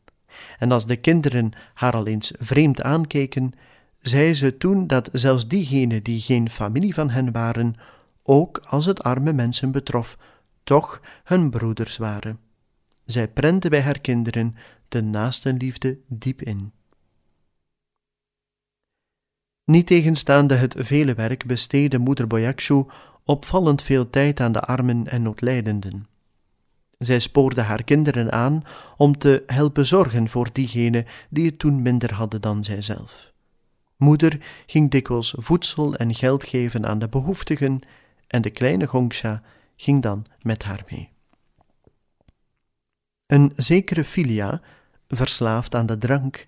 En 0.57 0.71
als 0.71 0.85
de 0.85 0.95
kinderen 0.95 1.51
haar 1.73 1.93
al 1.93 2.07
eens 2.07 2.31
vreemd 2.39 2.81
aankeken, 2.81 3.53
zei 4.01 4.33
ze 4.33 4.57
toen 4.57 4.87
dat 4.87 5.09
zelfs 5.11 5.47
diegenen 5.47 6.03
die 6.03 6.21
geen 6.21 6.49
familie 6.49 6.93
van 6.93 7.09
hen 7.09 7.31
waren, 7.31 7.75
ook 8.23 8.61
als 8.65 8.85
het 8.85 9.03
arme 9.03 9.33
mensen 9.33 9.71
betrof, 9.71 10.17
toch 10.63 11.01
hun 11.23 11.49
broeders 11.49 11.97
waren. 11.97 12.39
Zij 13.05 13.27
prente 13.27 13.69
bij 13.69 13.81
haar 13.81 13.99
kinderen 13.99 14.55
de 14.87 15.01
naastenliefde 15.01 15.97
diep 16.07 16.41
in. 16.41 16.71
Niet 19.63 19.87
tegenstaande 19.87 20.55
het 20.55 20.75
vele 20.77 21.13
werk 21.13 21.45
besteedde 21.45 21.97
moeder 21.97 22.27
Boyakshu 22.27 22.85
opvallend 23.23 23.81
veel 23.81 24.09
tijd 24.09 24.39
aan 24.39 24.51
de 24.51 24.61
armen 24.61 25.07
en 25.07 25.21
noodlijdenden. 25.21 26.07
Zij 26.99 27.19
spoorde 27.19 27.61
haar 27.61 27.83
kinderen 27.83 28.31
aan 28.31 28.63
om 28.97 29.17
te 29.17 29.43
helpen 29.47 29.87
zorgen 29.87 30.29
voor 30.29 30.49
diegenen 30.53 31.05
die 31.29 31.45
het 31.45 31.59
toen 31.59 31.81
minder 31.81 32.13
hadden 32.13 32.41
dan 32.41 32.63
zijzelf. 32.63 33.33
Moeder 33.97 34.39
ging 34.65 34.91
dikwijls 34.91 35.33
voedsel 35.37 35.95
en 35.95 36.15
geld 36.15 36.43
geven 36.43 36.85
aan 36.85 36.99
de 36.99 37.09
behoeftigen 37.09 37.79
en 38.27 38.41
de 38.41 38.49
kleine 38.49 38.87
Gongsha 38.87 39.41
ging 39.75 40.01
dan 40.01 40.25
met 40.41 40.63
haar 40.63 40.83
mee. 40.89 41.09
Een 43.25 43.51
zekere 43.55 44.03
Filia, 44.03 44.61
verslaafd 45.07 45.75
aan 45.75 45.85
de 45.85 45.97
drank, 45.97 46.47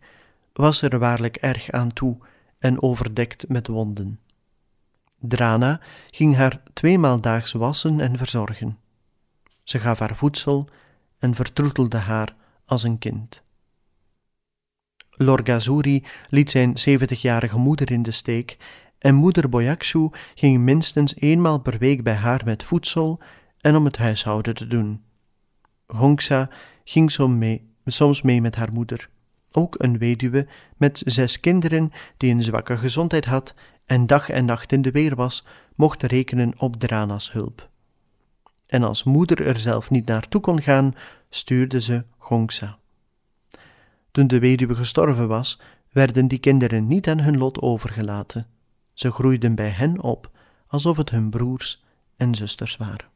was 0.54 0.82
er 0.82 1.00
waarlijk 1.00 1.36
erg 1.36 1.72
aan 1.72 1.94
toe 1.94 2.18
en 2.60 2.82
overdekt 2.82 3.48
met 3.48 3.68
wonden. 3.68 4.20
Drana 5.20 5.80
ging 6.10 6.36
haar 6.36 6.62
tweemaal 6.74 7.22
daags 7.22 7.52
wassen 7.52 8.00
en 8.00 8.18
verzorgen. 8.18 8.81
Ze 9.72 9.80
gaf 9.80 10.00
haar 10.00 10.16
voedsel 10.16 10.68
en 11.20 11.36
vertroetelde 11.36 11.98
haar 11.98 12.36
als 12.66 12.84
een 12.84 12.98
kind. 12.98 13.44
Lorgazuri 15.10 16.04
liet 16.30 16.50
zijn 16.50 16.78
zeventigjarige 16.78 17.58
moeder 17.58 17.92
in 17.92 18.04
de 18.04 18.12
steek 18.12 18.58
en 18.98 19.16
moeder 19.16 19.50
Boyakshu 19.50 20.10
ging 20.36 20.60
minstens 20.60 21.16
eenmaal 21.16 21.60
per 21.60 21.78
week 21.78 22.04
bij 22.04 22.14
haar 22.14 22.42
met 22.46 22.64
voedsel 22.64 23.20
en 23.62 23.76
om 23.76 23.86
het 23.86 23.98
huishouden 23.98 24.56
te 24.56 24.68
doen. 24.68 25.04
Gongsa 25.88 26.50
ging 26.84 27.12
soms 27.86 28.22
mee 28.22 28.42
met 28.42 28.56
haar 28.56 28.74
moeder, 28.74 29.10
ook 29.52 29.76
een 29.80 29.98
weduwe 29.98 30.48
met 30.78 31.02
zes 31.06 31.40
kinderen 31.40 31.92
die 32.18 32.34
een 32.34 32.44
zwakke 32.44 32.78
gezondheid 32.78 33.26
had 33.26 33.54
en 33.86 34.08
dag 34.08 34.30
en 34.30 34.46
nacht 34.46 34.72
in 34.72 34.82
de 34.82 34.92
weer 34.92 35.16
was, 35.16 35.46
mocht 35.76 36.04
rekenen 36.04 36.54
op 36.58 36.76
Drana's 36.76 37.32
hulp. 37.32 37.71
En 38.72 38.84
als 38.84 39.04
moeder 39.04 39.46
er 39.46 39.60
zelf 39.60 39.90
niet 39.90 40.06
naartoe 40.06 40.42
kon 40.42 40.62
gaan, 40.62 40.96
stuurde 41.30 41.82
ze 41.82 42.04
Gongsa. 42.18 42.78
Toen 44.12 44.28
de 44.28 44.40
weduwe 44.40 44.76
gestorven 44.76 45.28
was, 45.28 45.60
werden 45.90 46.28
die 46.28 46.40
kinderen 46.40 46.88
niet 46.88 47.08
aan 47.08 47.20
hun 47.20 47.38
lot 47.38 47.60
overgelaten. 47.60 48.48
Ze 48.94 49.12
groeiden 49.12 49.56
bij 49.56 49.70
hen 49.70 50.02
op 50.02 50.32
alsof 50.68 50.98
het 50.98 51.10
hun 51.10 51.30
broers 51.30 51.84
en 52.18 52.36
zusters 52.36 52.78
waren. 52.78 53.10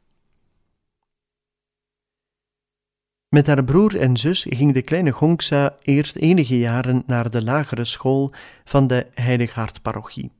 Met 3.28 3.46
haar 3.46 3.64
broer 3.64 4.00
en 4.00 4.16
zus 4.16 4.46
ging 4.48 4.74
de 4.74 4.82
kleine 4.82 5.12
Gongsa 5.12 5.76
eerst 5.82 6.16
enige 6.16 6.58
jaren 6.58 7.02
naar 7.06 7.30
de 7.30 7.44
lagere 7.44 7.84
school 7.84 8.32
van 8.64 8.86
de 8.86 9.06
Heilighaardparochie. 9.14 10.35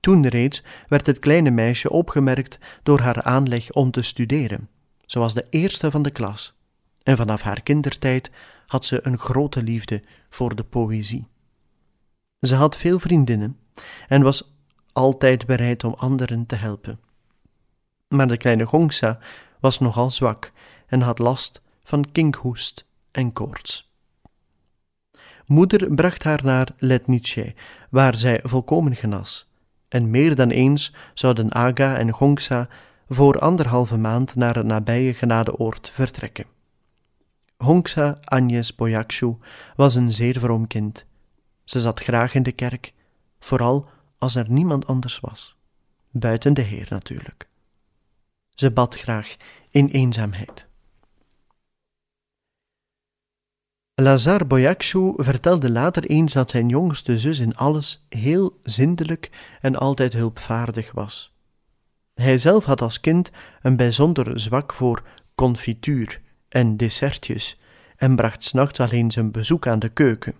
Toen 0.00 0.26
reeds 0.26 0.62
werd 0.88 1.06
het 1.06 1.18
kleine 1.18 1.50
meisje 1.50 1.90
opgemerkt 1.90 2.58
door 2.82 3.00
haar 3.00 3.22
aanleg 3.22 3.72
om 3.72 3.90
te 3.90 4.02
studeren. 4.02 4.68
Ze 5.06 5.18
was 5.18 5.34
de 5.34 5.46
eerste 5.50 5.90
van 5.90 6.02
de 6.02 6.10
klas 6.10 6.58
en 7.02 7.16
vanaf 7.16 7.42
haar 7.42 7.62
kindertijd 7.62 8.30
had 8.66 8.84
ze 8.84 9.06
een 9.06 9.18
grote 9.18 9.62
liefde 9.62 10.02
voor 10.30 10.54
de 10.54 10.64
poëzie. 10.64 11.26
Ze 12.40 12.54
had 12.54 12.76
veel 12.76 12.98
vriendinnen 12.98 13.58
en 14.08 14.22
was 14.22 14.54
altijd 14.92 15.46
bereid 15.46 15.84
om 15.84 15.94
anderen 15.94 16.46
te 16.46 16.54
helpen. 16.54 17.00
Maar 18.08 18.28
de 18.28 18.36
kleine 18.36 18.66
Gongsa 18.66 19.18
was 19.60 19.78
nogal 19.78 20.10
zwak 20.10 20.52
en 20.86 21.00
had 21.00 21.18
last 21.18 21.60
van 21.82 22.10
kinkhoest 22.12 22.84
en 23.10 23.32
koorts. 23.32 23.92
Moeder 25.46 25.94
bracht 25.94 26.22
haar 26.22 26.44
naar 26.44 26.68
Letnice, 26.78 27.54
waar 27.90 28.16
zij 28.16 28.40
volkomen 28.42 28.96
genas, 28.96 29.49
en 29.90 30.10
meer 30.10 30.34
dan 30.34 30.50
eens 30.50 30.94
zouden 31.14 31.52
Aga 31.52 31.96
en 31.96 32.10
Gongsa 32.10 32.68
voor 33.08 33.38
anderhalve 33.38 33.96
maand 33.96 34.34
naar 34.34 34.56
het 34.56 34.66
nabije 34.66 35.14
genadeoord 35.14 35.90
vertrekken. 35.90 36.44
Hongsa 37.56 38.18
Agnes 38.24 38.74
Boyakshu 38.74 39.36
was 39.76 39.94
een 39.94 40.12
zeer 40.12 40.38
vroom 40.38 40.66
kind. 40.66 41.06
Ze 41.64 41.80
zat 41.80 42.00
graag 42.00 42.34
in 42.34 42.42
de 42.42 42.52
kerk, 42.52 42.92
vooral 43.38 43.88
als 44.18 44.34
er 44.34 44.50
niemand 44.50 44.86
anders 44.86 45.20
was, 45.20 45.56
buiten 46.10 46.54
de 46.54 46.62
Heer 46.62 46.86
natuurlijk. 46.90 47.48
Ze 48.54 48.70
bad 48.70 48.96
graag 48.96 49.36
in 49.70 49.88
eenzaamheid. 49.88 50.69
Lazar 54.00 54.46
Boyakshu 54.46 55.12
vertelde 55.16 55.70
later 55.70 56.04
eens 56.04 56.32
dat 56.32 56.50
zijn 56.50 56.68
jongste 56.68 57.18
zus 57.18 57.38
in 57.38 57.56
alles 57.56 58.06
heel 58.08 58.60
zindelijk 58.62 59.30
en 59.60 59.76
altijd 59.76 60.12
hulpvaardig 60.12 60.92
was. 60.92 61.32
Hij 62.14 62.38
zelf 62.38 62.64
had 62.64 62.82
als 62.82 63.00
kind 63.00 63.30
een 63.62 63.76
bijzonder 63.76 64.40
zwak 64.40 64.72
voor 64.72 65.02
confituur 65.34 66.20
en 66.48 66.76
dessertjes 66.76 67.60
en 67.96 68.16
bracht 68.16 68.44
s'nachts 68.44 68.80
alleen 68.80 69.10
zijn 69.10 69.30
bezoek 69.30 69.66
aan 69.66 69.78
de 69.78 69.88
keuken. 69.88 70.34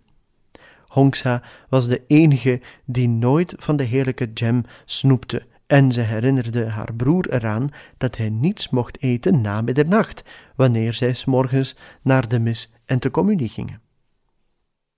Hongsa 0.87 1.43
was 1.69 1.89
de 1.89 2.03
enige 2.07 2.61
die 2.85 3.09
nooit 3.09 3.55
van 3.57 3.77
de 3.77 3.85
heerlijke 3.85 4.31
jam 4.35 4.65
snoepte 4.85 5.43
en 5.71 5.93
ze 5.93 6.01
herinnerde 6.01 6.69
haar 6.69 6.95
broer 6.95 7.33
eraan 7.33 7.71
dat 7.97 8.17
hij 8.17 8.31
niets 8.31 8.69
mocht 8.69 9.03
eten 9.03 9.41
na 9.41 9.61
middernacht, 9.61 10.23
wanneer 10.57 10.95
zij 10.95 11.13
s 11.13 11.25
morgens 11.25 11.77
naar 12.03 12.29
de 12.29 12.39
mis 12.39 12.73
en 12.85 12.99
de 12.99 13.11
communie 13.11 13.49
gingen. 13.49 13.81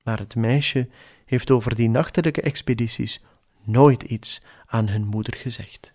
Maar 0.02 0.18
het 0.18 0.37
meisje 0.37 0.88
heeft 1.24 1.50
over 1.50 1.74
die 1.74 1.88
nachtelijke 1.88 2.40
expedities 2.40 3.24
nooit 3.62 4.02
iets 4.02 4.42
aan 4.66 4.88
hun 4.88 5.06
moeder 5.06 5.35
gezegd. 5.35 5.94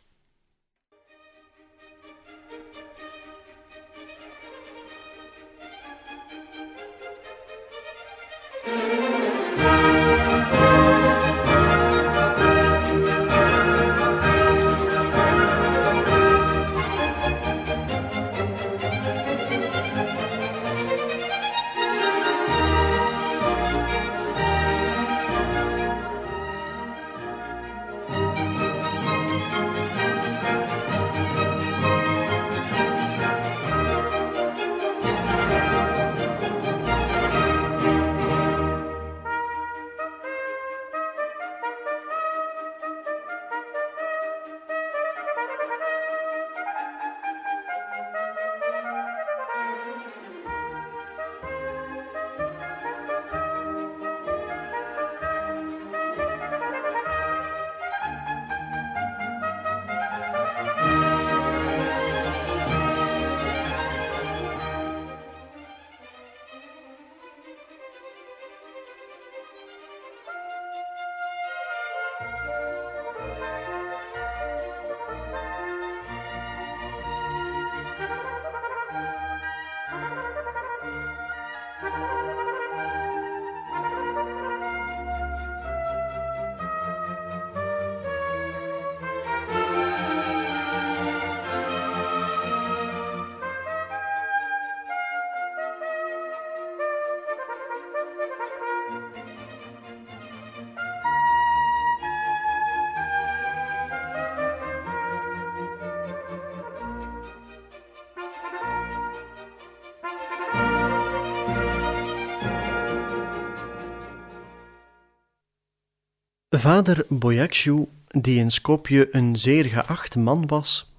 Vader 116.57 117.05
Boyakshu, 117.09 117.85
die 118.07 118.39
in 118.39 118.51
Skopje 118.51 119.07
een 119.11 119.35
zeer 119.35 119.65
geacht 119.65 120.15
man 120.15 120.47
was 120.47 120.91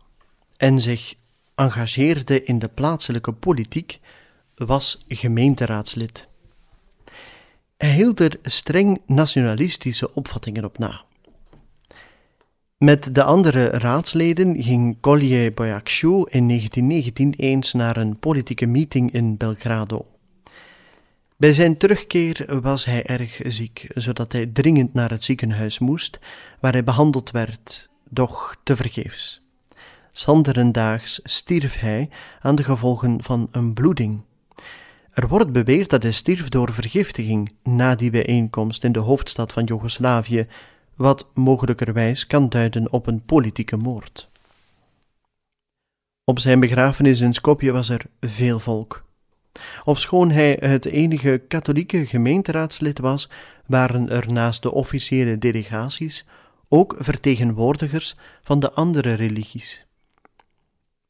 en 0.57 0.81
zich 0.81 1.14
engageerde 1.55 2.42
in 2.42 2.59
de 2.59 2.68
plaatselijke 2.68 3.33
politiek, 3.33 4.01
was 4.55 5.05
gemeenteraadslid. 5.09 6.29
Hij 7.77 7.92
hield 7.92 8.21
er 8.21 8.38
streng 8.42 9.01
nationalistische 9.07 10.14
opvattingen 10.14 10.64
op 10.64 10.79
na. 10.79 11.03
Met 12.77 13.14
de 13.14 13.23
andere 13.23 13.64
raadsleden 13.64 14.62
ging 14.62 14.97
Collier 15.01 15.55
Boyakshu 15.55 16.09
in 16.09 16.49
1919 16.49 17.35
eens 17.37 17.73
naar 17.73 17.97
een 17.97 18.18
politieke 18.18 18.66
meeting 18.66 19.12
in 19.12 19.37
Belgrado. 19.37 20.07
Bij 21.38 21.53
zijn 21.53 21.77
terugkeer 21.77 22.61
was 22.61 22.85
hij 22.85 23.05
erg 23.05 23.40
ziek, 23.46 23.87
zodat 23.94 24.33
hij 24.33 24.46
dringend 24.46 24.94
naar 24.94 25.11
het 25.11 25.24
ziekenhuis 25.24 25.79
moest, 25.79 26.18
waar 26.61 26.72
hij 26.72 26.85
behandeld 26.85 27.31
werd, 27.31 27.88
doch 28.09 28.57
tevergeefs. 28.62 29.42
Sanderendaags 30.12 31.20
stierf 31.22 31.79
hij 31.79 32.09
aan 32.40 32.55
de 32.55 32.62
gevolgen 32.62 33.22
van 33.22 33.48
een 33.51 33.74
bloeding. 33.74 34.20
Er 35.12 35.29
wordt 35.29 35.53
beweerd 35.53 35.90
dat 35.90 36.03
hij 36.03 36.12
stierf 36.12 36.48
door 36.48 36.72
vergiftiging 36.72 37.53
na 37.62 37.94
die 37.94 38.11
bijeenkomst 38.11 38.85
in 38.85 38.92
de 38.92 38.98
hoofdstad 38.98 39.53
van 39.53 39.64
Joegoslavië, 39.64 40.46
wat 40.94 41.27
mogelijkerwijs 41.35 42.27
kan 42.27 42.48
duiden 42.48 42.92
op 42.92 43.07
een 43.07 43.24
politieke 43.24 43.77
moord. 43.77 44.29
Op 46.24 46.38
zijn 46.38 46.61
begrafenis 46.61 47.20
in 47.20 47.35
Skopje 47.35 47.72
was 47.72 47.88
er 47.88 48.07
veel 48.20 48.59
volk. 48.59 49.07
Ofschoon 49.85 50.31
hij 50.31 50.57
het 50.61 50.85
enige 50.85 51.42
katholieke 51.49 52.07
gemeenteraadslid 52.07 52.99
was, 52.99 53.31
waren 53.66 54.11
er 54.11 54.33
naast 54.33 54.62
de 54.62 54.73
officiële 54.73 55.38
delegaties 55.38 56.27
ook 56.68 56.97
vertegenwoordigers 56.99 58.16
van 58.42 58.61
de 58.61 58.73
andere 58.73 59.12
religies. 59.12 59.87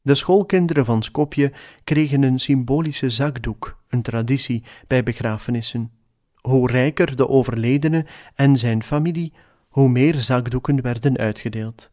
De 0.01 0.15
schoolkinderen 0.15 0.85
van 0.85 1.03
Skopje 1.03 1.51
kregen 1.83 2.21
een 2.21 2.39
symbolische 2.39 3.09
zakdoek, 3.09 3.77
een 3.87 4.01
traditie 4.01 4.63
bij 4.87 5.03
begrafenissen. 5.03 5.91
Hoe 6.41 6.71
rijker 6.71 7.15
de 7.15 7.29
overledene 7.29 8.05
en 8.35 8.57
zijn 8.57 8.83
familie, 8.83 9.33
hoe 9.69 9.89
meer 9.89 10.15
zakdoeken 10.15 10.81
werden 10.81 11.17
uitgedeeld. 11.17 11.91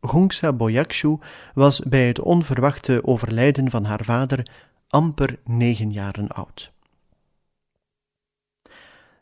Gongsa 0.00 0.52
Boyakshu 0.52 1.18
was 1.54 1.80
bij 1.80 2.06
het 2.06 2.20
onverwachte 2.20 3.04
overlijden 3.04 3.70
van 3.70 3.84
haar 3.84 4.04
vader 4.04 4.50
amper 4.88 5.38
negen 5.44 5.92
jaren 5.92 6.28
oud. 6.28 6.72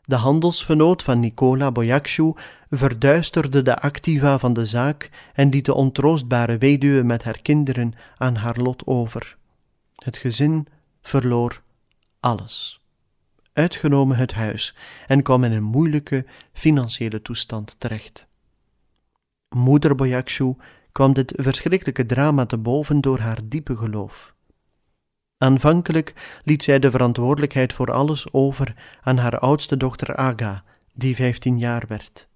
De 0.01 0.15
handelsvernoot 0.15 1.03
van 1.03 1.19
Nicola 1.19 1.71
Boyakshu 1.71 2.33
verduisterde 2.69 3.61
de 3.61 3.79
activa 3.79 4.39
van 4.39 4.53
de 4.53 4.65
zaak 4.65 5.09
en 5.33 5.49
liet 5.49 5.65
de 5.65 5.73
ontroostbare 5.73 6.57
weduwe 6.57 7.03
met 7.03 7.23
haar 7.23 7.41
kinderen 7.41 7.93
aan 8.17 8.35
haar 8.35 8.57
lot 8.57 8.85
over. 8.85 9.37
Het 9.95 10.17
gezin 10.17 10.67
verloor 11.01 11.61
alles, 12.19 12.81
uitgenomen 13.53 14.17
het 14.17 14.33
huis, 14.33 14.75
en 15.07 15.23
kwam 15.23 15.43
in 15.43 15.51
een 15.51 15.63
moeilijke 15.63 16.25
financiële 16.53 17.21
toestand 17.21 17.75
terecht. 17.79 18.27
Moeder 19.49 19.95
Boyakshu 19.95 20.55
kwam 20.91 21.13
dit 21.13 21.33
verschrikkelijke 21.35 22.05
drama 22.05 22.45
te 22.45 22.57
boven 22.57 23.01
door 23.01 23.19
haar 23.19 23.39
diepe 23.43 23.77
geloof. 23.77 24.34
Aanvankelijk 25.37 26.39
liet 26.43 26.63
zij 26.63 26.79
de 26.79 26.91
verantwoordelijkheid 26.91 27.73
voor 27.73 27.91
alles 27.91 28.33
over 28.33 28.75
aan 29.01 29.17
haar 29.17 29.39
oudste 29.39 29.77
dochter 29.77 30.15
Aga, 30.15 30.63
die 30.93 31.15
vijftien 31.15 31.59
jaar 31.59 31.83
werd. 31.87 32.27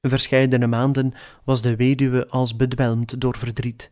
Verscheidene 0.00 0.66
maanden 0.66 1.12
was 1.44 1.62
de 1.62 1.76
weduwe 1.76 2.28
als 2.28 2.56
bedwelmd 2.56 3.20
door 3.20 3.36
verdriet, 3.36 3.90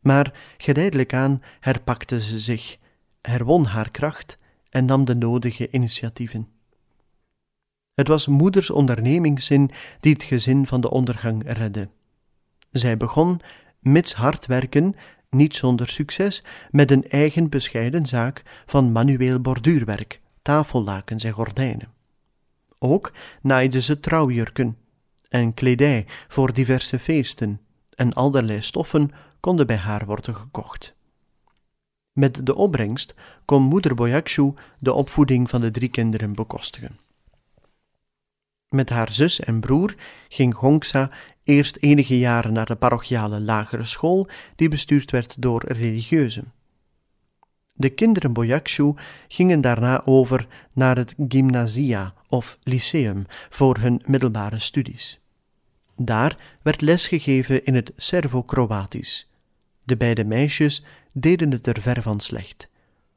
maar 0.00 0.32
geleidelijk 0.58 1.14
aan 1.14 1.42
herpakte 1.60 2.20
ze 2.20 2.40
zich, 2.40 2.78
herwon 3.20 3.64
haar 3.64 3.90
kracht 3.90 4.38
en 4.70 4.84
nam 4.84 5.04
de 5.04 5.14
nodige 5.14 5.70
initiatieven. 5.70 6.48
Het 7.94 8.08
was 8.08 8.26
moeders 8.26 8.70
ondernemingszin 8.70 9.70
die 10.00 10.12
het 10.12 10.22
gezin 10.22 10.66
van 10.66 10.80
de 10.80 10.90
ondergang 10.90 11.52
redde. 11.52 11.88
Zij 12.70 12.96
begon, 12.96 13.40
mits 13.78 14.12
hard 14.12 14.46
werken, 14.46 14.94
niet 15.30 15.56
zonder 15.56 15.88
succes, 15.88 16.44
met 16.70 16.90
een 16.90 17.08
eigen 17.08 17.48
bescheiden 17.48 18.06
zaak 18.06 18.42
van 18.66 18.92
manueel 18.92 19.40
borduurwerk, 19.40 20.20
tafellakens 20.42 21.24
en 21.24 21.32
gordijnen. 21.32 21.92
Ook 22.78 23.12
naaide 23.42 23.80
ze 23.80 24.00
trouwjurken 24.00 24.76
en 25.28 25.54
kledij 25.54 26.06
voor 26.28 26.52
diverse 26.52 26.98
feesten, 26.98 27.60
en 27.94 28.12
allerlei 28.12 28.62
stoffen 28.62 29.10
konden 29.40 29.66
bij 29.66 29.76
haar 29.76 30.06
worden 30.06 30.34
gekocht. 30.34 30.94
Met 32.12 32.46
de 32.46 32.54
opbrengst 32.54 33.14
kon 33.44 33.62
moeder 33.62 33.94
Boyakshu 33.94 34.52
de 34.78 34.92
opvoeding 34.92 35.50
van 35.50 35.60
de 35.60 35.70
drie 35.70 35.88
kinderen 35.88 36.32
bekostigen. 36.32 36.98
Met 38.68 38.90
haar 38.90 39.12
zus 39.12 39.40
en 39.40 39.60
broer 39.60 39.94
ging 40.28 40.54
Gongsa 40.54 41.10
eerst 41.44 41.76
enige 41.76 42.18
jaren 42.18 42.52
naar 42.52 42.66
de 42.66 42.76
parochiale 42.76 43.40
lagere 43.40 43.84
school, 43.84 44.28
die 44.56 44.68
bestuurd 44.68 45.10
werd 45.10 45.42
door 45.42 45.64
religieuzen. 45.66 46.52
De 47.74 47.90
kinderen 47.90 48.32
Boyakshu 48.32 48.94
gingen 49.28 49.60
daarna 49.60 50.04
over 50.04 50.46
naar 50.72 50.96
het 50.96 51.14
gymnasia 51.28 52.14
of 52.28 52.58
lyceum 52.62 53.24
voor 53.50 53.78
hun 53.78 54.02
middelbare 54.06 54.58
studies. 54.58 55.20
Daar 55.96 56.58
werd 56.62 56.80
lesgegeven 56.80 57.64
in 57.64 57.74
het 57.74 57.92
Servo-Kroatisch. 57.96 59.30
De 59.84 59.96
beide 59.96 60.24
meisjes 60.24 60.84
deden 61.12 61.50
het 61.50 61.66
er 61.66 61.80
ver 61.80 62.02
van 62.02 62.20
slecht. 62.20 62.68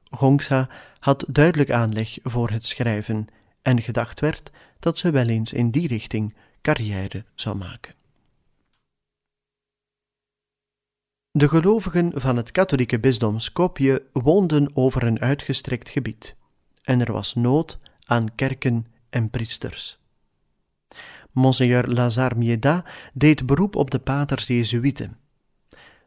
Gongsa 0.09 0.69
had 0.99 1.25
duidelijk 1.27 1.71
aanleg 1.71 2.17
voor 2.23 2.49
het 2.49 2.65
schrijven 2.65 3.27
en 3.61 3.81
gedacht 3.81 4.19
werd 4.19 4.51
dat 4.79 4.97
ze 4.97 5.11
wel 5.11 5.27
eens 5.27 5.53
in 5.53 5.71
die 5.71 5.87
richting 5.87 6.35
carrière 6.61 7.25
zou 7.35 7.55
maken. 7.55 7.95
De 11.31 11.47
gelovigen 11.47 12.11
van 12.15 12.37
het 12.37 12.51
katholieke 12.51 12.99
bisdom 12.99 13.39
Skopje 13.39 14.03
woonden 14.11 14.75
over 14.75 15.03
een 15.03 15.19
uitgestrekt 15.19 15.89
gebied, 15.89 16.35
en 16.83 17.01
er 17.01 17.11
was 17.11 17.35
nood 17.35 17.79
aan 18.05 18.35
kerken 18.35 18.85
en 19.09 19.29
priesters. 19.29 19.99
Monseigneur 21.31 21.87
Lazar 21.87 22.37
Mieda 22.37 22.85
deed 23.13 23.45
beroep 23.45 23.75
op 23.75 23.91
de 23.91 23.99
paters 23.99 24.47
Jezuïeten. 24.47 25.17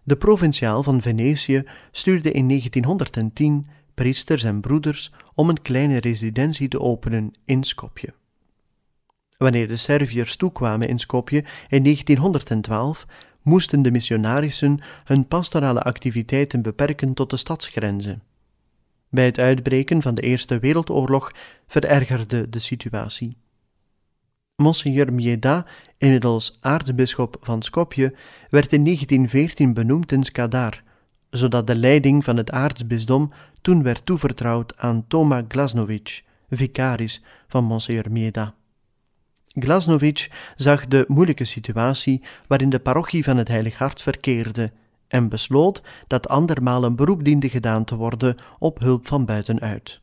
De 0.03 0.17
provinciaal 0.17 0.83
van 0.83 1.03
Venetië 1.03 1.65
stuurde 1.91 2.33
in 2.33 2.49
1910 2.49 3.67
priesters 3.95 4.45
en 4.45 4.61
broeders 4.61 5.13
om 5.35 5.49
een 5.49 5.63
kleine 5.63 6.01
residentie 6.01 6.69
te 6.69 6.81
openen 6.81 7.33
in 7.45 7.65
Skopje. 7.65 8.15
Wanneer 9.37 9.69
de 9.69 9.77
Serviërs 9.77 10.37
toekwamen 10.37 10.89
in 10.89 10.99
Skopje 10.99 11.45
in 11.69 11.83
1912, 11.83 13.07
moesten 13.43 13.83
de 13.83 13.91
missionarissen 13.91 14.81
hun 15.05 15.27
pastorale 15.27 15.83
activiteiten 15.83 16.63
beperken 16.63 17.15
tot 17.15 17.31
de 17.31 17.37
stadsgrenzen. 17.37 18.23
Bij 19.09 19.25
het 19.25 19.39
uitbreken 19.39 20.03
van 20.03 20.15
de 20.15 20.23
Eerste 20.23 20.59
Wereldoorlog 20.59 21.33
verergerde 21.67 22.49
de 22.49 22.59
situatie. 22.59 23.37
Monseigneur 24.57 25.13
Mieda, 25.13 25.67
inmiddels 25.99 26.59
aartsbisschop 26.61 27.37
van 27.41 27.63
Skopje, 27.63 28.15
werd 28.51 28.73
in 28.73 28.85
1914 28.85 29.75
benoemd 29.75 30.13
in 30.13 30.25
Skadar, 30.25 30.83
zodat 31.33 31.67
de 31.67 31.77
leiding 31.77 32.25
van 32.25 32.37
het 32.37 32.51
aartsbisdom 32.51 33.33
toen 33.61 33.83
werd 33.83 34.07
toevertrouwd 34.07 34.77
aan 34.77 35.05
Toma 35.09 35.45
Glasnovic, 35.49 36.25
vicaris 36.51 37.23
van 37.47 37.65
Monseigneur 37.65 38.13
Mieda. 38.13 38.55
Glasnovic 39.49 40.31
zag 40.57 40.87
de 40.87 41.05
moeilijke 41.09 41.45
situatie 41.45 42.23
waarin 42.47 42.71
de 42.71 42.79
parochie 42.79 43.25
van 43.25 43.37
het 43.37 43.49
Heilig 43.49 43.77
Hart 43.77 44.03
verkeerde 44.03 44.73
en 45.09 45.29
besloot 45.29 45.83
dat 46.07 46.29
andermaal 46.29 46.85
een 46.85 46.97
beroep 46.97 47.25
diende 47.25 47.49
gedaan 47.49 47.85
te 47.85 47.97
worden 47.97 48.37
op 48.59 48.79
hulp 48.79 49.07
van 49.07 49.25
buitenuit. 49.25 50.01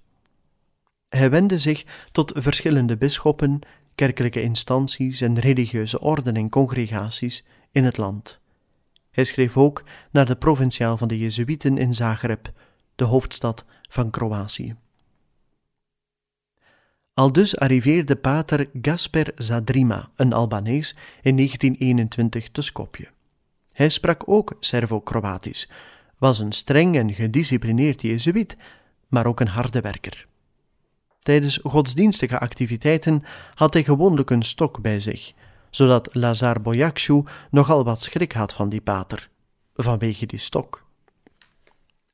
Hij 1.09 1.29
wendde 1.29 1.59
zich 1.59 1.85
tot 2.11 2.31
verschillende 2.35 2.97
bisschoppen, 2.97 3.59
kerkelijke 3.95 4.41
instanties 4.41 5.21
en 5.21 5.39
religieuze 5.39 5.99
orden 5.99 6.35
en 6.35 6.49
congregaties 6.49 7.45
in 7.71 7.83
het 7.83 7.97
land. 7.97 8.39
Hij 9.11 9.23
schreef 9.23 9.57
ook 9.57 9.83
naar 10.11 10.25
de 10.25 10.35
provinciaal 10.35 10.97
van 10.97 11.07
de 11.07 11.19
Jezuïeten 11.19 11.77
in 11.77 11.93
Zagreb, 11.93 12.51
de 12.95 13.03
hoofdstad 13.03 13.65
van 13.89 14.09
Kroatië. 14.09 14.75
Aldus 17.13 17.57
arriveerde 17.57 18.15
pater 18.15 18.69
Gasper 18.81 19.31
Zadrima, 19.35 20.09
een 20.15 20.33
Albanees, 20.33 20.95
in 21.21 21.35
1921 21.35 22.49
te 22.49 22.61
Skopje. 22.61 23.07
Hij 23.73 23.89
sprak 23.89 24.23
ook 24.25 24.55
Servo-Kroatisch, 24.59 25.69
was 26.17 26.39
een 26.39 26.51
streng 26.51 26.95
en 26.95 27.13
gedisciplineerd 27.13 28.01
Jezuïet, 28.01 28.57
maar 29.07 29.25
ook 29.25 29.39
een 29.39 29.47
harde 29.47 29.81
werker. 29.81 30.27
Tijdens 31.19 31.59
godsdienstige 31.63 32.39
activiteiten 32.39 33.23
had 33.53 33.73
hij 33.73 33.83
gewoonlijk 33.83 34.29
een 34.29 34.43
stok 34.43 34.81
bij 34.81 34.99
zich, 34.99 35.33
zodat 35.69 36.09
Lazar 36.15 36.61
Boyakshu 36.61 37.23
nogal 37.51 37.83
wat 37.83 38.01
schrik 38.01 38.31
had 38.31 38.53
van 38.53 38.69
die 38.69 38.81
pater, 38.81 39.29
vanwege 39.75 40.25
die 40.25 40.39
stok. 40.39 40.87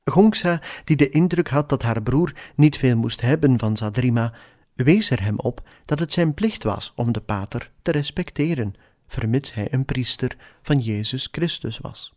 Gongsa, 0.04 0.62
die 0.84 0.96
de 0.96 1.10
indruk 1.10 1.50
had 1.50 1.70
dat 1.70 1.82
haar 1.82 2.02
broer 2.02 2.34
niet 2.56 2.78
veel 2.78 2.98
moest 2.98 3.22
hebben 3.22 3.60
van 3.60 3.78
Zadrima, 3.78 4.34
wees 4.74 5.10
er 5.10 5.24
hem 5.24 5.40
op 5.40 5.62
dat 5.86 6.00
het 6.00 6.14
zijn 6.14 6.34
plicht 6.34 6.64
was 6.64 6.94
om 6.96 7.12
de 7.12 7.22
pater 7.22 7.72
te 7.82 7.92
respecteren, 7.92 8.76
vermits 9.08 9.54
hij 9.54 9.74
een 9.74 9.86
priester 9.86 10.38
van 10.62 10.80
Jezus 10.80 11.28
Christus 11.32 11.78
was. 11.78 12.14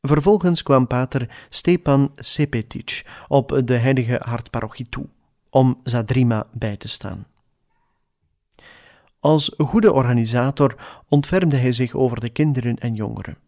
Vervolgens 0.00 0.62
kwam 0.62 0.86
pater 0.86 1.46
Stepan 1.48 2.12
Sepetic 2.16 3.04
op 3.28 3.60
de 3.64 3.76
heilige 3.76 4.20
hartparochie 4.24 4.88
toe, 4.88 5.06
om 5.50 5.80
Zadrima 5.82 6.46
bij 6.52 6.76
te 6.76 6.88
staan. 6.88 7.26
Als 9.26 9.54
goede 9.58 9.92
organisator 9.92 11.02
ontfermde 11.08 11.56
hij 11.56 11.72
zich 11.72 11.94
over 11.94 12.20
de 12.20 12.28
kinderen 12.28 12.76
en 12.76 12.94
jongeren. 12.94 13.38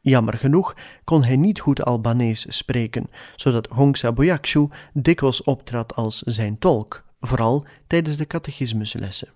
Jammer 0.00 0.34
genoeg 0.34 0.76
kon 1.04 1.24
hij 1.24 1.36
niet 1.36 1.60
goed 1.60 1.84
Albanees 1.84 2.46
spreken, 2.48 3.10
zodat 3.36 3.66
Hongsa 3.66 4.12
Boyakshu 4.12 4.68
dikwijls 4.92 5.42
optrad 5.42 5.94
als 5.94 6.18
zijn 6.18 6.58
tolk, 6.58 7.04
vooral 7.20 7.66
tijdens 7.86 8.16
de 8.16 8.26
catechismuslessen. 8.26 9.28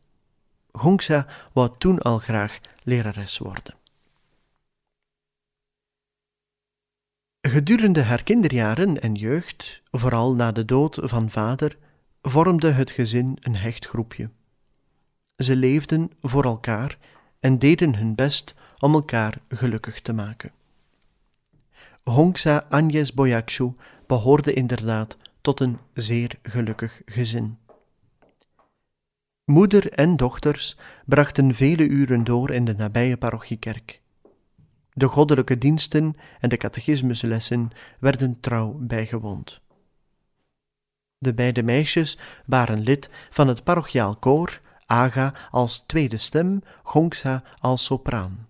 Hongsa 0.70 1.26
wou 1.52 1.70
toen 1.78 1.98
al 1.98 2.18
graag 2.18 2.60
lerares 2.82 3.38
worden. 3.38 3.74
Gedurende 7.40 8.02
haar 8.02 8.22
kinderjaren 8.22 9.02
en 9.02 9.14
jeugd, 9.14 9.82
vooral 9.90 10.34
na 10.34 10.52
de 10.52 10.64
dood 10.64 10.98
van 11.02 11.30
vader, 11.30 11.78
vormde 12.22 12.70
het 12.70 12.90
gezin 12.90 13.36
een 13.40 13.56
hecht 13.56 13.86
groepje. 13.86 14.30
Ze 15.40 15.57
leefden 15.57 16.11
voor 16.22 16.44
elkaar 16.44 16.98
en 17.40 17.59
deden 17.59 17.96
hun 17.96 18.14
best 18.14 18.55
om 18.79 18.94
elkaar 18.94 19.38
gelukkig 19.48 20.00
te 20.00 20.12
maken. 20.12 20.53
Hongsa 22.03 22.66
Agnes 22.68 23.14
Boyakshu 23.14 23.72
behoorde 24.07 24.53
inderdaad 24.53 25.16
tot 25.40 25.61
een 25.61 25.79
zeer 25.94 26.38
gelukkig 26.42 27.03
gezin. 27.05 27.59
Moeder 29.44 29.92
en 29.92 30.16
dochters 30.16 30.76
brachten 31.07 31.55
vele 31.55 31.88
uren 31.88 32.24
door 32.24 32.50
in 32.50 32.64
de 32.64 32.74
nabije 32.74 33.16
parochiekerk. 33.16 34.00
De 34.92 35.07
goddelijke 35.07 35.59
diensten 35.59 36.14
en 36.40 36.48
de 36.48 36.57
catechismuslessen 36.57 37.70
werden 37.98 38.40
trouw 38.40 38.72
bijgewoond. 38.81 39.61
De 41.18 41.35
beide 41.35 41.62
meisjes 41.62 42.18
waren 42.46 42.81
lid 42.81 43.11
van 43.31 43.48
het 43.48 43.64
parochiaal 43.64 44.16
koor, 44.16 44.61
Aga 44.90 45.35
als 45.50 45.85
tweede 45.87 46.16
stem, 46.16 46.62
Gongsa 46.83 47.42
als 47.59 47.85
sopraan. 47.85 48.48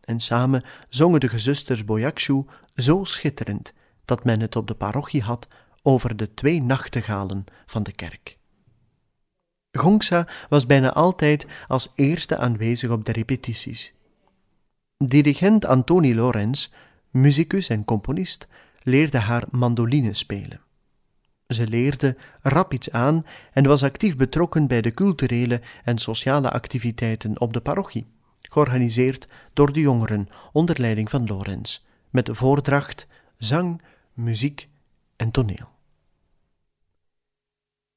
En 0.00 0.20
samen 0.20 0.62
zongen 0.88 1.20
de 1.20 1.28
gezusters 1.28 1.84
Boyakshu 1.84 2.44
zo 2.76 3.04
schitterend 3.04 3.72
dat 4.04 4.24
men 4.24 4.40
het 4.40 4.56
op 4.56 4.66
de 4.66 4.74
parochie 4.74 5.22
had 5.22 5.48
over 5.82 6.16
de 6.16 6.34
twee 6.34 6.62
nachtegalen 6.62 7.44
van 7.66 7.82
de 7.82 7.92
kerk. 7.92 8.38
Gongsa 9.70 10.26
was 10.48 10.66
bijna 10.66 10.92
altijd 10.92 11.46
als 11.68 11.92
eerste 11.94 12.36
aanwezig 12.36 12.90
op 12.90 13.04
de 13.04 13.12
repetities. 13.12 13.94
Dirigent 14.96 15.64
Antoni 15.64 16.14
Lorenz, 16.14 16.68
muzikus 17.10 17.68
en 17.68 17.84
componist, 17.84 18.48
leerde 18.82 19.18
haar 19.18 19.44
mandoline 19.50 20.14
spelen. 20.14 20.60
Ze 21.50 21.68
leerde 21.68 22.16
rap 22.40 22.72
iets 22.72 22.90
aan 22.90 23.24
en 23.52 23.66
was 23.66 23.82
actief 23.82 24.16
betrokken 24.16 24.66
bij 24.66 24.80
de 24.80 24.94
culturele 24.94 25.60
en 25.84 25.98
sociale 25.98 26.50
activiteiten 26.50 27.40
op 27.40 27.52
de 27.52 27.60
parochie, 27.60 28.06
georganiseerd 28.40 29.28
door 29.52 29.72
de 29.72 29.80
jongeren 29.80 30.28
onder 30.52 30.80
leiding 30.80 31.10
van 31.10 31.26
Lorenz, 31.26 31.80
met 32.10 32.28
voordracht, 32.32 33.06
zang, 33.36 33.82
muziek 34.12 34.68
en 35.16 35.30
toneel. 35.30 35.68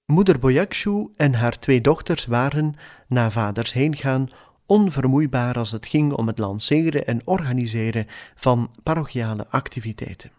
Moeder 0.06 0.40
Boyakshu 0.40 1.08
en 1.16 1.34
haar 1.34 1.60
twee 1.60 1.82
dochters 1.82 2.26
waren, 2.26 2.76
na 3.08 3.32
vaders 3.32 3.74
heengaan, 3.74 4.28
onvermoeibaar 4.66 5.58
als 5.58 5.72
het 5.72 5.88
ging 5.88 6.14
om 6.14 6.28
het 6.28 6.38
lanceren 6.38 7.06
en 7.06 7.28
organiseren 7.28 8.08
van 8.36 8.72
parochiale 8.84 9.48
activiteiten. 9.48 10.32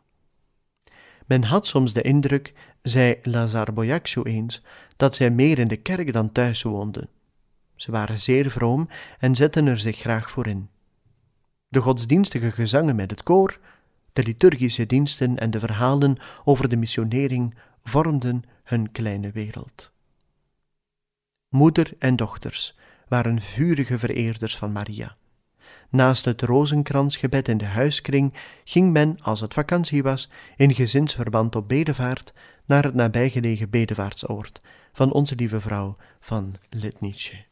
Men 1.26 1.42
had 1.42 1.66
soms 1.66 1.92
de 1.92 2.02
indruk, 2.02 2.52
zei 2.82 3.18
Lazar 3.22 3.72
Boyakshu 3.72 4.22
eens, 4.22 4.62
dat 4.96 5.14
zij 5.14 5.30
meer 5.30 5.58
in 5.58 5.68
de 5.68 5.76
kerk 5.76 6.12
dan 6.12 6.32
thuis 6.32 6.62
woonden. 6.62 7.08
Ze 7.76 7.90
waren 7.90 8.20
zeer 8.20 8.50
vroom 8.50 8.88
en 9.18 9.34
zetten 9.34 9.66
er 9.66 9.78
zich 9.78 9.98
graag 9.98 10.30
voor 10.30 10.46
in. 10.46 10.68
De 11.68 11.80
godsdienstige 11.80 12.50
gezangen 12.50 12.96
met 12.96 13.10
het 13.10 13.22
koor, 13.22 13.58
de 14.12 14.22
liturgische 14.22 14.86
diensten 14.86 15.38
en 15.38 15.50
de 15.50 15.58
verhalen 15.58 16.16
over 16.44 16.68
de 16.68 16.76
missionering 16.76 17.54
vormden 17.84 18.42
hun 18.64 18.92
kleine 18.92 19.30
wereld. 19.30 19.92
Moeder 21.48 21.92
en 21.98 22.16
dochters 22.16 22.76
waren 23.08 23.40
vurige 23.40 23.98
vereerders 23.98 24.56
van 24.56 24.72
Maria. 24.72 25.16
Naast 25.94 26.24
het 26.24 26.42
rozenkransgebed 26.42 27.48
in 27.48 27.58
de 27.58 27.64
huiskring 27.64 28.32
ging 28.64 28.92
men, 28.92 29.16
als 29.20 29.40
het 29.40 29.54
vakantie 29.54 30.02
was, 30.02 30.30
in 30.56 30.74
gezinsverband 30.74 31.56
op 31.56 31.68
bedevaart 31.68 32.32
naar 32.64 32.84
het 32.84 32.94
nabijgelegen 32.94 33.70
bedevaartsoord 33.70 34.60
van 34.92 35.12
Onze 35.12 35.34
Lieve 35.34 35.60
Vrouw 35.60 35.96
van 36.20 36.54
Litnice. 36.70 37.44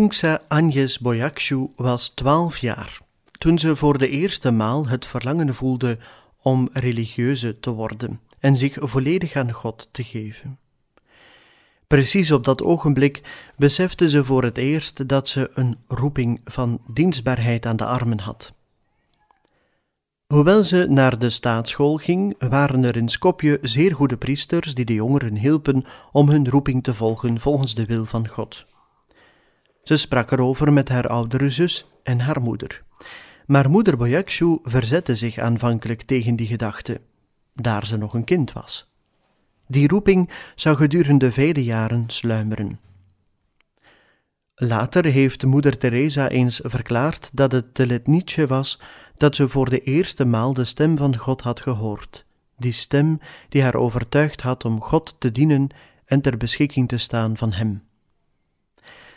Hongsa 0.00 0.40
Agnes 0.48 0.98
Boyakshu 0.98 1.68
was 1.76 2.08
twaalf 2.08 2.58
jaar 2.58 3.00
toen 3.38 3.58
ze 3.58 3.76
voor 3.76 3.98
de 3.98 4.08
eerste 4.08 4.50
maal 4.50 4.88
het 4.88 5.06
verlangen 5.06 5.54
voelde 5.54 5.98
om 6.42 6.68
religieuze 6.72 7.60
te 7.60 7.70
worden 7.70 8.20
en 8.38 8.56
zich 8.56 8.76
volledig 8.80 9.34
aan 9.34 9.52
God 9.52 9.88
te 9.90 10.04
geven. 10.04 10.58
Precies 11.86 12.30
op 12.30 12.44
dat 12.44 12.62
ogenblik 12.62 13.22
besefte 13.56 14.08
ze 14.08 14.24
voor 14.24 14.42
het 14.44 14.58
eerst 14.58 15.08
dat 15.08 15.28
ze 15.28 15.50
een 15.54 15.78
roeping 15.86 16.40
van 16.44 16.80
dienstbaarheid 16.86 17.66
aan 17.66 17.76
de 17.76 17.84
armen 17.84 18.20
had. 18.20 18.52
Hoewel 20.26 20.64
ze 20.64 20.86
naar 20.88 21.18
de 21.18 21.30
staatsschool 21.30 21.96
ging, 21.96 22.34
waren 22.38 22.84
er 22.84 22.96
in 22.96 23.08
Skopje 23.08 23.58
zeer 23.62 23.94
goede 23.94 24.16
priesters 24.16 24.74
die 24.74 24.84
de 24.84 24.94
jongeren 24.94 25.36
hielpen 25.36 25.84
om 26.12 26.28
hun 26.28 26.48
roeping 26.48 26.82
te 26.82 26.94
volgen 26.94 27.40
volgens 27.40 27.74
de 27.74 27.86
wil 27.86 28.04
van 28.04 28.28
God. 28.28 28.68
Ze 29.90 29.96
sprak 29.96 30.30
erover 30.30 30.72
met 30.72 30.88
haar 30.88 31.06
oudere 31.08 31.50
zus 31.50 31.86
en 32.02 32.20
haar 32.20 32.42
moeder. 32.42 32.82
Maar 33.46 33.70
moeder 33.70 33.96
Boyakshu 33.96 34.58
verzette 34.62 35.14
zich 35.14 35.38
aanvankelijk 35.38 36.02
tegen 36.02 36.36
die 36.36 36.46
gedachte, 36.46 37.00
daar 37.54 37.86
ze 37.86 37.96
nog 37.96 38.14
een 38.14 38.24
kind 38.24 38.52
was. 38.52 38.90
Die 39.66 39.88
roeping 39.88 40.30
zou 40.54 40.76
gedurende 40.76 41.32
vele 41.32 41.64
jaren 41.64 42.04
sluimeren. 42.06 42.80
Later 44.54 45.04
heeft 45.04 45.44
moeder 45.44 45.78
Teresa 45.78 46.28
eens 46.28 46.60
verklaard 46.62 47.30
dat 47.32 47.52
het 47.52 47.74
te 47.74 47.86
Letnice 47.86 48.46
was 48.46 48.80
dat 49.16 49.36
ze 49.36 49.48
voor 49.48 49.70
de 49.70 49.80
eerste 49.80 50.24
maal 50.24 50.52
de 50.52 50.64
stem 50.64 50.96
van 50.96 51.16
God 51.16 51.40
had 51.40 51.60
gehoord, 51.60 52.26
die 52.56 52.72
stem 52.72 53.20
die 53.48 53.62
haar 53.62 53.74
overtuigd 53.74 54.40
had 54.40 54.64
om 54.64 54.80
God 54.80 55.16
te 55.18 55.32
dienen 55.32 55.68
en 56.04 56.20
ter 56.20 56.36
beschikking 56.36 56.88
te 56.88 56.98
staan 56.98 57.36
van 57.36 57.52
Hem. 57.52 57.88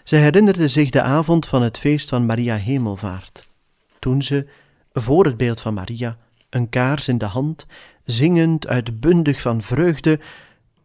Ze 0.04 0.16
herinnerde 0.16 0.68
zich 0.68 0.90
de 0.90 1.02
avond 1.02 1.48
van 1.48 1.62
het 1.62 1.78
feest 1.78 2.10
van 2.10 2.26
Maria 2.26 2.56
Hemelvaart, 2.56 3.50
toen 4.00 4.22
ze, 4.22 4.48
voor 4.94 5.26
het 5.26 5.38
beeld 5.38 5.62
van 5.62 5.74
Maria, 5.74 6.18
een 6.50 6.70
kaars 6.70 7.08
in 7.08 7.18
de 7.18 7.26
hand, 7.26 7.66
zingend, 8.04 8.68
uitbundig 8.68 9.42
van 9.42 9.62
vreugde, 9.62 10.20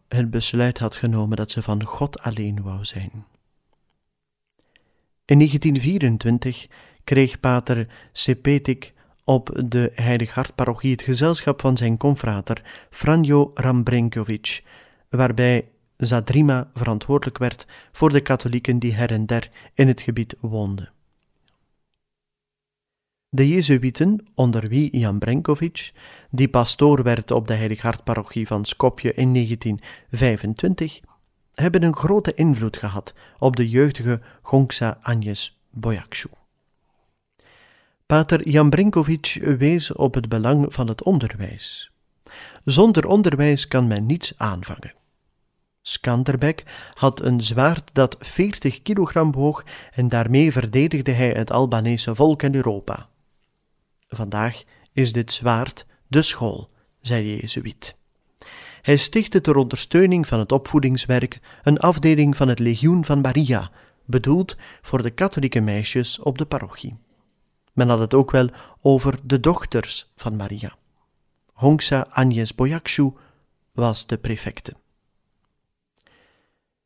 het 0.08 0.30
besluit 0.30 0.78
had 0.78 0.96
genomen 0.96 1.36
dat 1.36 1.50
ze 1.50 1.62
van 1.62 1.84
God 1.84 2.20
alleen 2.20 2.62
wou 2.62 2.84
zijn. 2.84 3.10
In 5.24 5.36
1924 5.36 6.66
kreeg 7.04 7.40
pater 7.40 7.86
Sepetik 8.12 8.94
op 9.24 9.60
de 9.64 9.92
Heilig 9.94 10.34
Hartparochie 10.34 10.90
het 10.90 11.02
gezelschap 11.02 11.60
van 11.60 11.76
zijn 11.76 11.96
confrater 11.96 12.86
Franjo 12.90 13.50
Rambrenkovic, 13.54 14.62
waarbij 15.08 15.68
Zadrima 15.98 16.70
verantwoordelijk 16.74 17.38
werd 17.38 17.66
voor 17.92 18.10
de 18.10 18.20
katholieken 18.20 18.78
die 18.78 18.94
her 18.94 19.10
en 19.10 19.26
der 19.26 19.50
in 19.74 19.88
het 19.88 20.00
gebied 20.00 20.34
woonden. 20.40 20.92
De 23.28 23.48
Jezuïeten, 23.48 24.26
onder 24.34 24.68
wie 24.68 24.98
Jan 24.98 25.18
Brenkovic, 25.18 25.92
die 26.30 26.48
pastoor 26.48 27.02
werd 27.02 27.30
op 27.30 27.46
de 27.46 27.54
Heilig 27.54 27.80
Hartparochie 27.80 28.46
van 28.46 28.64
Skopje 28.64 29.14
in 29.14 29.32
1925, 29.32 31.00
hebben 31.54 31.82
een 31.82 31.96
grote 31.96 32.34
invloed 32.34 32.76
gehad 32.76 33.14
op 33.38 33.56
de 33.56 33.68
jeugdige 33.68 34.20
Gongsa 34.42 34.98
Agnes 35.02 35.58
Boyakshu. 35.70 36.28
Pater 38.06 38.48
Jan 38.48 38.70
Brinkovic 38.70 39.38
wees 39.58 39.92
op 39.92 40.14
het 40.14 40.28
belang 40.28 40.74
van 40.74 40.88
het 40.88 41.02
onderwijs. 41.02 41.90
Zonder 42.64 43.06
onderwijs 43.06 43.68
kan 43.68 43.86
men 43.86 44.06
niets 44.06 44.32
aanvangen. 44.36 44.92
Skanderbeg 45.88 46.54
had 46.94 47.20
een 47.20 47.40
zwaard 47.40 47.90
dat 47.92 48.16
40 48.18 48.82
kilogram 48.82 49.32
woog 49.32 49.64
en 49.92 50.08
daarmee 50.08 50.52
verdedigde 50.52 51.12
hij 51.12 51.30
het 51.30 51.50
Albanese 51.50 52.14
volk 52.14 52.42
en 52.42 52.54
Europa. 52.54 53.08
Vandaag 54.08 54.62
is 54.92 55.12
dit 55.12 55.32
zwaard 55.32 55.86
de 56.06 56.22
school, 56.22 56.70
zei 57.00 57.22
de 57.22 57.36
Jezuïet. 57.36 57.96
Hij 58.82 58.96
stichtte 58.96 59.40
ter 59.40 59.56
ondersteuning 59.56 60.26
van 60.26 60.38
het 60.38 60.52
opvoedingswerk 60.52 61.40
een 61.62 61.78
afdeling 61.78 62.36
van 62.36 62.48
het 62.48 62.58
Legioen 62.58 63.04
van 63.04 63.20
Maria, 63.20 63.70
bedoeld 64.04 64.56
voor 64.82 65.02
de 65.02 65.10
katholieke 65.10 65.60
meisjes 65.60 66.18
op 66.18 66.38
de 66.38 66.46
parochie. 66.46 66.96
Men 67.72 67.88
had 67.88 67.98
het 67.98 68.14
ook 68.14 68.30
wel 68.30 68.48
over 68.80 69.18
de 69.22 69.40
dochters 69.40 70.12
van 70.16 70.36
Maria. 70.36 70.76
Hongsa 71.52 72.06
Agnes 72.10 72.54
Boyakshu 72.54 73.12
was 73.72 74.06
de 74.06 74.18
prefecte. 74.18 74.74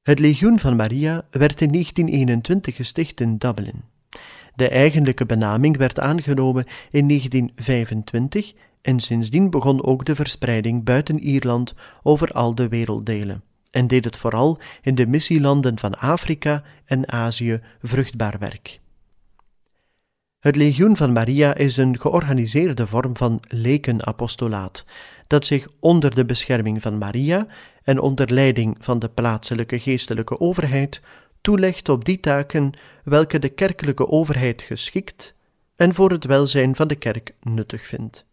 Het 0.03 0.19
Legioen 0.19 0.59
van 0.59 0.77
Maria 0.77 1.25
werd 1.31 1.61
in 1.61 1.73
1921 1.73 2.77
gesticht 2.77 3.21
in 3.21 3.37
Dublin. 3.37 3.83
De 4.55 4.69
eigenlijke 4.69 5.27
benaming 5.27 5.77
werd 5.77 6.01
aangenomen 6.01 6.65
in 6.91 7.09
1925 7.09 8.53
en 8.81 9.01
sindsdien 9.01 9.51
begon 9.51 9.85
ook 9.85 10.05
de 10.05 10.15
verspreiding 10.15 10.85
buiten 10.85 11.19
Ierland 11.19 11.75
over 12.03 12.29
al 12.29 12.55
de 12.55 12.69
werelddelen 12.69 13.43
en 13.71 13.87
deed 13.87 14.05
het 14.05 14.17
vooral 14.17 14.59
in 14.81 14.95
de 14.95 15.07
missielanden 15.07 15.79
van 15.79 15.99
Afrika 15.99 16.63
en 16.85 17.13
Azië 17.13 17.61
vruchtbaar 17.83 18.39
werk. 18.39 18.81
Het 20.39 20.57
Legioen 20.57 20.97
van 20.97 21.13
Maria 21.13 21.55
is 21.55 21.77
een 21.77 22.01
georganiseerde 22.01 22.87
vorm 22.87 23.17
van 23.17 23.41
lekenapostolaat, 23.49 24.85
dat 25.33 25.47
zich 25.47 25.67
onder 25.81 26.15
de 26.15 26.25
bescherming 26.25 26.83
van 26.83 26.99
Maria 26.99 27.47
en 27.83 27.99
onder 27.99 28.33
leiding 28.33 28.77
van 28.81 28.99
de 28.99 29.09
plaatselijke 29.09 29.79
geestelijke 29.79 30.41
overheid 30.41 31.01
toelegt 31.41 31.89
op 31.89 32.05
die 32.05 32.21
taken 32.21 32.73
welke 33.05 33.39
de 33.39 33.49
kerkelijke 33.49 34.09
overheid 34.09 34.63
geschikt 34.63 35.35
en 35.77 35.95
voor 35.95 36.11
het 36.11 36.25
welzijn 36.25 36.77
van 36.77 36.89
de 36.89 36.95
kerk 36.95 37.35
nuttig 37.41 37.87
vindt. 37.87 38.25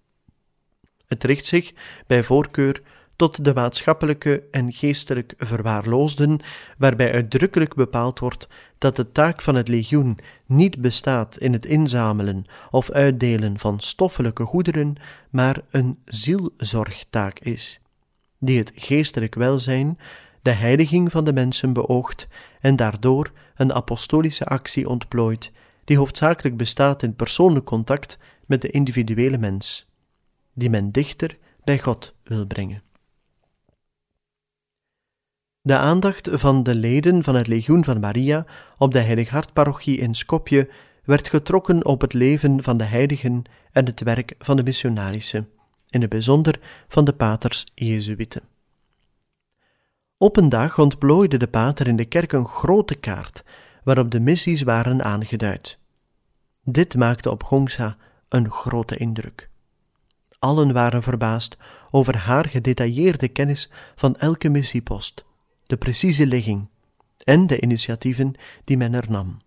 Het 1.08 1.24
richt 1.24 1.46
zich 1.46 1.74
bij 2.08 2.24
voorkeur 2.24 2.82
tot 3.20 3.46
de 3.46 3.54
maatschappelijke 3.54 4.44
en 4.52 4.74
geestelijk 4.74 5.34
verwaarloosden, 5.38 6.40
waarbij 6.78 7.14
uitdrukkelijk 7.14 7.76
bepaald 7.76 8.20
wordt 8.20 8.48
dat 8.78 8.96
de 8.96 9.12
taak 9.12 9.42
van 9.42 9.56
het 9.56 9.68
legioen 9.68 10.18
niet 10.46 10.82
bestaat 10.82 11.38
in 11.38 11.54
het 11.54 11.66
inzamelen 11.66 12.46
of 12.72 12.90
uitdelen 12.92 13.60
van 13.60 13.80
stoffelijke 13.80 14.46
goederen, 14.46 14.96
maar 15.30 15.62
een 15.72 16.00
zielzorgtaak 16.06 17.40
is, 17.40 17.82
die 18.38 18.58
het 18.58 18.72
geestelijk 18.76 19.36
welzijn, 19.36 20.00
de 20.42 20.52
heiliging 20.52 21.12
van 21.12 21.26
de 21.26 21.34
mensen 21.34 21.74
beoogt 21.74 22.28
en 22.60 22.76
daardoor 22.76 23.32
een 23.56 23.74
apostolische 23.74 24.46
actie 24.46 24.90
ontplooit, 24.90 25.52
die 25.84 25.98
hoofdzakelijk 25.98 26.58
bestaat 26.58 27.04
in 27.04 27.16
persoonlijk 27.16 27.66
contact 27.66 28.18
met 28.46 28.62
de 28.62 28.70
individuele 28.70 29.38
mens, 29.38 29.88
die 30.54 30.70
men 30.70 30.92
dichter 30.92 31.38
bij 31.64 31.80
God 31.80 32.16
wil 32.24 32.46
brengen. 32.46 32.88
De 35.62 35.78
aandacht 35.78 36.30
van 36.32 36.64
de 36.64 36.76
leden 36.76 37.24
van 37.24 37.36
het 37.36 37.48
Legioen 37.48 37.84
van 37.84 38.00
Maria 38.00 38.46
op 38.78 38.92
de 38.92 39.00
Heilig 39.00 39.30
Hartparochie 39.30 39.98
in 39.98 40.16
Skopje 40.16 40.70
werd 41.04 41.28
getrokken 41.28 41.86
op 41.86 42.02
het 42.02 42.14
leven 42.14 42.64
van 42.64 42.78
de 42.78 42.84
heiligen 42.84 43.44
en 43.72 43.86
het 43.86 44.02
werk 44.02 44.36
van 44.38 44.58
de 44.58 44.64
missionarissen, 44.64 45.50
in 45.90 46.02
het 46.02 46.10
bijzonder 46.10 46.60
van 46.88 47.06
de 47.06 47.14
paters 47.14 47.66
Jezuïten. 47.76 48.42
Op 50.18 50.38
een 50.38 50.50
dag 50.50 50.80
ontplooide 50.80 51.38
de 51.38 51.48
pater 51.48 51.88
in 51.88 51.96
de 51.96 52.06
kerk 52.06 52.32
een 52.32 52.48
grote 52.48 52.96
kaart 52.96 53.44
waarop 53.84 54.12
de 54.12 54.20
missies 54.20 54.62
waren 54.62 55.04
aangeduid. 55.04 55.78
Dit 56.64 56.96
maakte 56.96 57.32
op 57.32 57.44
Gongsa 57.44 57.98
een 58.30 58.52
grote 58.52 58.98
indruk. 58.98 59.50
Allen 60.40 60.74
waren 60.74 61.04
verbaasd 61.04 61.58
over 61.92 62.18
haar 62.18 62.46
gedetailleerde 62.46 63.28
kennis 63.28 63.72
van 63.96 64.16
elke 64.16 64.50
missiepost 64.50 65.28
de 65.70 65.78
precieze 65.78 66.26
ligging 66.26 66.68
en 67.24 67.48
de 67.48 67.62
initiatieven 67.62 68.34
die 68.64 68.78
men 68.78 68.94
er 68.94 69.06
nam. 69.10 69.38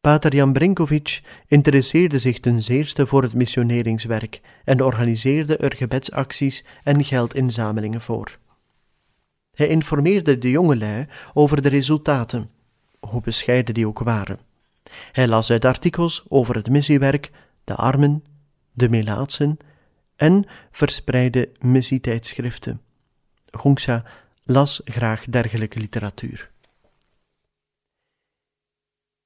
Pater 0.00 0.34
Jan 0.34 0.52
Brinkovic 0.52 1.20
interesseerde 1.46 2.18
zich 2.18 2.40
ten 2.40 2.62
zeerste 2.62 3.06
voor 3.06 3.22
het 3.22 3.34
missioneringswerk 3.34 4.40
en 4.64 4.82
organiseerde 4.82 5.56
er 5.56 5.76
gebedsacties 5.76 6.64
en 6.82 7.04
geldinzamelingen 7.04 8.00
voor. 8.00 8.38
Hij 9.54 9.68
informeerde 9.68 10.38
de 10.38 10.50
jongelui 10.50 11.06
over 11.32 11.62
de 11.62 11.68
resultaten, 11.68 12.50
hoe 13.00 13.20
bescheiden 13.20 13.74
die 13.74 13.86
ook 13.86 13.98
waren. 13.98 14.38
Hij 15.12 15.28
las 15.28 15.50
uit 15.50 15.64
artikels 15.64 16.24
over 16.28 16.54
het 16.54 16.68
missiewerk, 16.68 17.30
de 17.64 17.74
armen, 17.74 18.24
de 18.72 18.88
melaatsen 18.88 19.56
en 20.16 20.44
verspreidde 20.70 21.48
missietijdschriften. 21.58 22.80
Gongsa 23.50 24.04
las 24.50 24.80
graag 24.84 25.24
dergelijke 25.24 25.78
literatuur. 25.78 26.50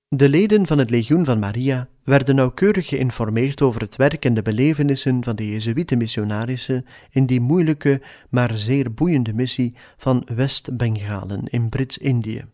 De 0.09 0.29
leden 0.29 0.67
van 0.67 0.79
het 0.79 0.91
Legioen 0.91 1.25
van 1.25 1.39
Maria 1.39 1.89
werden 2.03 2.35
nauwkeurig 2.35 2.89
geïnformeerd 2.89 3.63
over 3.63 3.81
het 3.81 3.97
werk 3.97 4.25
en 4.25 4.35
de 4.35 4.43
belevenissen 4.43 5.25
van 5.25 5.37
de 5.37 5.49
Jezuïte-missionarissen 5.49 6.87
in 7.11 7.27
die 7.27 7.41
moeilijke, 7.41 8.03
maar 8.31 8.57
zeer 8.57 8.95
boeiende 8.95 9.35
missie 9.35 9.75
van 9.97 10.27
West-Bengalen 10.35 11.45
in 11.45 11.69
Brits-Indië. 11.69 12.45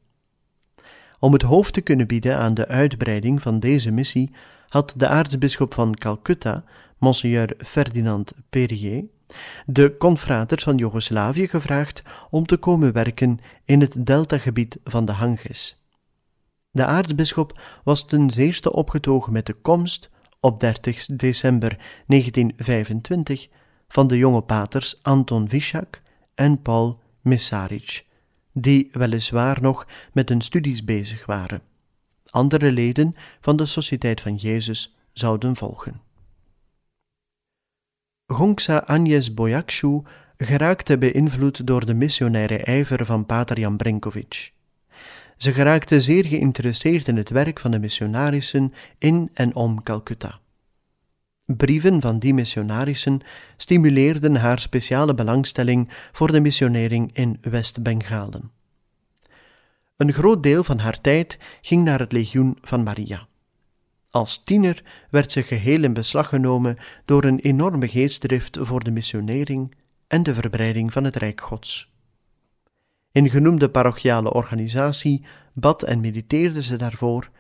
Om 1.19 1.33
het 1.33 1.43
hoofd 1.43 1.73
te 1.73 1.81
kunnen 1.81 2.07
bieden 2.07 2.37
aan 2.37 2.55
de 2.55 2.69
uitbreiding 2.69 3.43
van 3.43 3.61
deze 3.61 3.91
missie 3.91 4.31
had 4.69 4.95
de 4.97 5.09
aartsbisschop 5.09 5.75
van 5.75 5.95
Calcutta, 5.95 6.65
Monseigneur 6.99 7.55
Ferdinand 7.59 8.33
Perrier, 8.51 9.05
de 9.67 9.97
confraters 9.99 10.63
van 10.63 10.77
Joegoslavië 10.77 11.47
gevraagd 11.47 12.03
om 12.31 12.47
te 12.47 12.57
komen 12.57 12.93
werken 12.93 13.39
in 13.65 13.81
het 13.81 14.07
deltagebied 14.07 14.79
van 14.85 15.05
de 15.05 15.15
Ganges. 15.15 15.85
De 16.71 16.85
aartsbisschop 16.85 17.61
was 17.85 18.07
ten 18.07 18.31
zeerste 18.31 18.73
opgetogen 18.73 19.33
met 19.33 19.47
de 19.47 19.53
komst 19.53 20.11
op 20.41 20.61
30 20.61 21.07
december 21.07 21.79
1925 22.07 23.49
van 23.89 24.07
de 24.07 24.19
jonge 24.19 24.41
paters 24.41 25.03
Anton 25.03 25.49
Wischak 25.49 26.03
en 26.35 26.63
Paul 26.63 27.01
Mesaric, 27.21 28.07
die 28.53 28.89
weliswaar 28.93 29.59
nog 29.61 29.87
met 30.13 30.29
hun 30.29 30.41
studies 30.41 30.85
bezig 30.85 31.27
waren. 31.27 31.63
Andere 32.31 32.73
leden 32.73 33.15
van 33.41 33.57
de 33.57 33.67
Sociëteit 33.67 34.21
van 34.21 34.35
Jezus 34.35 34.97
zouden 35.13 35.57
volgen. 35.57 36.01
Gongsa 38.33 38.79
Agnes 38.87 39.35
Boyakshu 39.35 40.03
geraakte 40.39 40.99
beïnvloed 40.99 41.67
door 41.67 41.87
de 41.87 41.95
missionaire 41.95 42.59
ijver 42.59 43.05
van 43.05 43.27
Pater 43.27 43.59
Jan 43.59 43.77
Brinkovic. 43.77 44.53
Ze 45.37 45.53
geraakte 45.53 46.01
zeer 46.01 46.27
geïnteresseerd 46.27 47.09
in 47.09 47.17
het 47.17 47.29
werk 47.29 47.61
van 47.61 47.71
de 47.71 47.79
missionarissen 47.79 48.73
in 48.99 49.31
en 49.33 49.55
om 49.55 49.83
Calcutta. 49.83 50.41
Brieven 51.45 52.01
van 52.01 52.19
die 52.19 52.35
missionarissen 52.35 53.21
stimuleerden 53.57 54.37
haar 54.37 54.59
speciale 54.59 55.15
belangstelling 55.15 55.89
voor 56.13 56.33
de 56.33 56.41
missionering 56.41 57.11
in 57.13 57.39
West-Bengalen. 57.41 58.51
Een 59.97 60.13
groot 60.13 60.43
deel 60.43 60.65
van 60.65 60.79
haar 60.79 61.01
tijd 61.01 61.39
ging 61.61 61.85
naar 61.85 61.99
het 61.99 62.13
legioen 62.13 62.59
van 62.61 62.83
Maria. 62.83 63.29
Als 64.11 64.43
tiener 64.45 64.83
werd 65.11 65.33
ze 65.33 65.43
geheel 65.43 65.83
in 65.83 65.93
beslag 65.93 66.29
genomen 66.29 66.77
door 67.05 67.25
een 67.25 67.39
enorme 67.39 67.89
geestdrift 67.89 68.59
voor 68.61 68.85
de 68.85 68.91
missionering 68.91 69.75
en 70.07 70.23
de 70.23 70.35
verbreiding 70.35 70.93
van 70.93 71.05
het 71.05 71.17
Rijk 71.17 71.41
Gods. 71.41 71.93
In 73.13 73.31
genoemde 73.31 73.71
parochiale 73.71 74.33
organisatie 74.33 75.25
bad 75.53 75.83
en 75.83 76.01
mediteerde 76.01 76.63
ze 76.63 76.77
daarvoor, 76.77 77.31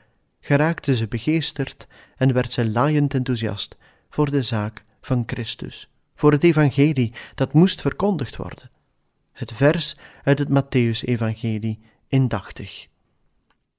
geraakte 0.40 0.96
ze 0.96 1.08
begeesterd 1.08 1.86
en 2.16 2.32
werd 2.32 2.52
ze 2.52 2.70
laaiend 2.70 3.14
enthousiast 3.14 3.76
voor 4.08 4.30
de 4.30 4.42
zaak 4.42 4.84
van 5.00 5.22
Christus, 5.26 5.90
voor 6.14 6.32
het 6.32 6.44
evangelie 6.44 7.12
dat 7.34 7.52
moest 7.52 7.80
verkondigd 7.80 8.36
worden. 8.36 8.70
Het 9.32 9.52
vers 9.52 9.96
uit 10.22 10.38
het 10.38 10.48
Matthäus-evangelie 10.48 11.80
indachtig. 12.08 12.89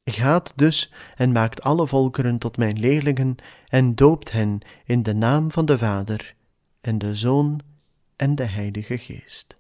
Gaat 0.04 0.54
dus 0.56 0.94
en 1.16 1.32
maakt 1.32 1.62
alle 1.62 1.88
volkeren 1.88 2.38
tot 2.38 2.58
mijn 2.58 2.80
leerlingen 2.80 3.36
en 3.66 3.96
doopt 3.96 4.32
hen 4.32 4.60
in 4.86 5.04
de 5.04 5.14
naam 5.14 5.52
van 5.52 5.66
de 5.66 5.78
Vader 5.78 6.36
en 6.82 6.98
de 6.98 7.16
Zoon 7.16 7.60
en 8.16 8.36
de 8.36 8.46
Heilige 8.46 8.98
Geest. 8.98 9.60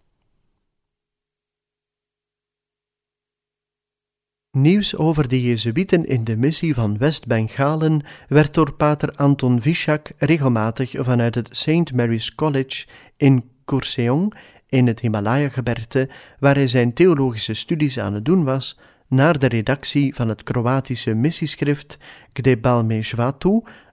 Nieuws 4.57 4.95
over 4.95 5.27
de 5.27 5.41
Jezuïeten 5.41 6.05
in 6.05 6.23
de 6.23 6.37
missie 6.37 6.73
van 6.73 6.97
West-Bengalen 6.97 8.01
werd 8.27 8.53
door 8.53 8.73
pater 8.73 9.15
Anton 9.15 9.61
Vishak 9.61 10.11
regelmatig 10.17 10.93
vanuit 10.97 11.35
het 11.35 11.57
St. 11.57 11.93
Mary's 11.93 12.35
College 12.35 12.87
in 13.17 13.49
Kurseong 13.65 14.33
in 14.67 14.87
het 14.87 14.99
Himalaya-gebergte, 14.99 16.09
waar 16.39 16.55
hij 16.55 16.67
zijn 16.67 16.93
theologische 16.93 17.53
studies 17.53 17.99
aan 17.99 18.13
het 18.13 18.25
doen 18.25 18.43
was, 18.43 18.79
naar 19.11 19.39
de 19.39 19.47
redactie 19.47 20.15
van 20.15 20.27
het 20.27 20.43
Kroatische 20.43 21.13
missieschrift 21.13 21.97
Gde 22.33 22.57
Balme 22.57 23.03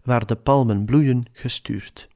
waar 0.03 0.27
de 0.27 0.37
palmen 0.37 0.85
bloeien, 0.85 1.25
gestuurd. 1.33 2.09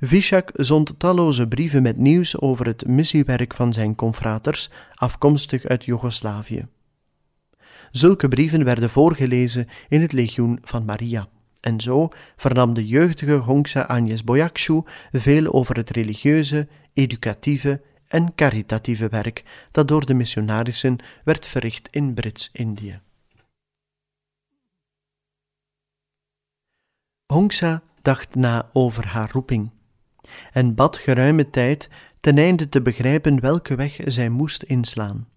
Vishak 0.00 0.50
zond 0.54 0.98
talloze 0.98 1.48
brieven 1.48 1.82
met 1.82 1.96
nieuws 1.96 2.40
over 2.40 2.66
het 2.66 2.86
missiewerk 2.86 3.54
van 3.54 3.72
zijn 3.72 3.94
confraters, 3.94 4.70
afkomstig 4.94 5.64
uit 5.64 5.84
Joegoslavië. 5.84 6.66
Zulke 7.90 8.28
brieven 8.28 8.64
werden 8.64 8.90
voorgelezen 8.90 9.68
in 9.88 10.00
het 10.00 10.12
legioen 10.12 10.58
van 10.62 10.84
Maria. 10.84 11.28
En 11.60 11.80
zo 11.80 12.08
vernam 12.36 12.74
de 12.74 12.86
jeugdige 12.86 13.34
Hongsa 13.34 13.80
Agnes 13.80 14.24
Boyakshu 14.24 14.82
veel 15.12 15.52
over 15.52 15.76
het 15.76 15.90
religieuze, 15.90 16.68
educatieve 16.92 17.80
en 18.10 18.34
caritatieve 18.34 19.08
werk 19.08 19.68
dat 19.70 19.88
door 19.88 20.06
de 20.06 20.14
missionarissen 20.14 20.96
werd 21.24 21.46
verricht 21.46 21.88
in 21.90 22.14
Brits-Indië. 22.14 23.00
Hongsa 27.26 27.82
dacht 28.02 28.34
na 28.34 28.68
over 28.72 29.06
haar 29.06 29.30
roeping 29.32 29.70
en 30.52 30.74
bad 30.74 30.96
geruime 30.96 31.50
tijd 31.50 31.88
ten 32.20 32.38
einde 32.38 32.68
te 32.68 32.82
begrijpen 32.82 33.40
welke 33.40 33.74
weg 33.74 34.00
zij 34.04 34.28
moest 34.28 34.62
inslaan. 34.62 35.28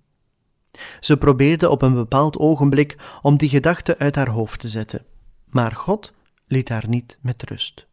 Ze 1.00 1.18
probeerde 1.18 1.70
op 1.70 1.82
een 1.82 1.94
bepaald 1.94 2.38
ogenblik 2.38 2.98
om 3.22 3.38
die 3.38 3.50
gedachte 3.50 3.98
uit 3.98 4.16
haar 4.16 4.30
hoofd 4.30 4.60
te 4.60 4.70
zetten, 4.70 5.06
maar 5.50 5.72
God 5.72 6.14
liet 6.48 6.70
haar 6.70 6.88
niet 6.88 7.18
met 7.22 7.44
rust. 7.44 7.88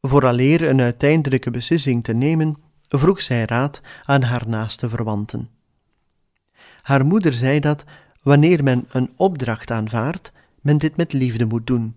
Vooraleer 0.00 0.68
een 0.68 0.80
uiteindelijke 0.80 1.50
beslissing 1.50 2.04
te 2.04 2.12
nemen, 2.12 2.56
vroeg 2.88 3.22
zij 3.22 3.44
raad 3.44 3.80
aan 4.04 4.22
haar 4.22 4.48
naaste 4.48 4.88
verwanten. 4.88 5.50
Haar 6.82 7.06
moeder 7.06 7.32
zei 7.32 7.60
dat, 7.60 7.84
wanneer 8.22 8.62
men 8.62 8.86
een 8.88 9.12
opdracht 9.16 9.70
aanvaardt, 9.70 10.32
men 10.60 10.78
dit 10.78 10.96
met 10.96 11.12
liefde 11.12 11.44
moet 11.44 11.66
doen, 11.66 11.96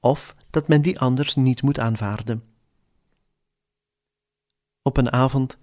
of 0.00 0.34
dat 0.50 0.68
men 0.68 0.82
die 0.82 1.00
anders 1.00 1.34
niet 1.34 1.62
moet 1.62 1.78
aanvaarden. 1.78 2.42
Op 4.82 4.96
een 4.96 5.12
avond 5.12 5.58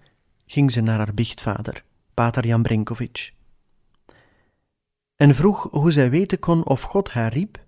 ging 0.46 0.72
ze 0.72 0.80
naar 0.80 0.98
haar 0.98 1.14
biechtvader, 1.14 1.84
pater 2.14 2.46
Jan 2.46 2.62
Brinkovic, 2.62 3.32
en 5.16 5.34
vroeg 5.34 5.68
hoe 5.70 5.90
zij 5.92 6.10
weten 6.10 6.38
kon 6.38 6.64
of 6.64 6.82
God 6.82 7.10
haar 7.10 7.32
riep 7.32 7.64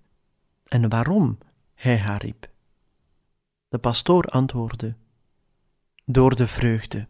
en 0.65 0.89
waarom 0.89 1.37
hij 1.73 1.97
haar 1.97 2.21
riep. 2.21 2.49
De 3.67 3.77
pastoor 3.77 4.23
antwoordde: 4.23 4.95
Door 6.09 6.35
de 6.35 6.47
vreugde. 6.47 7.07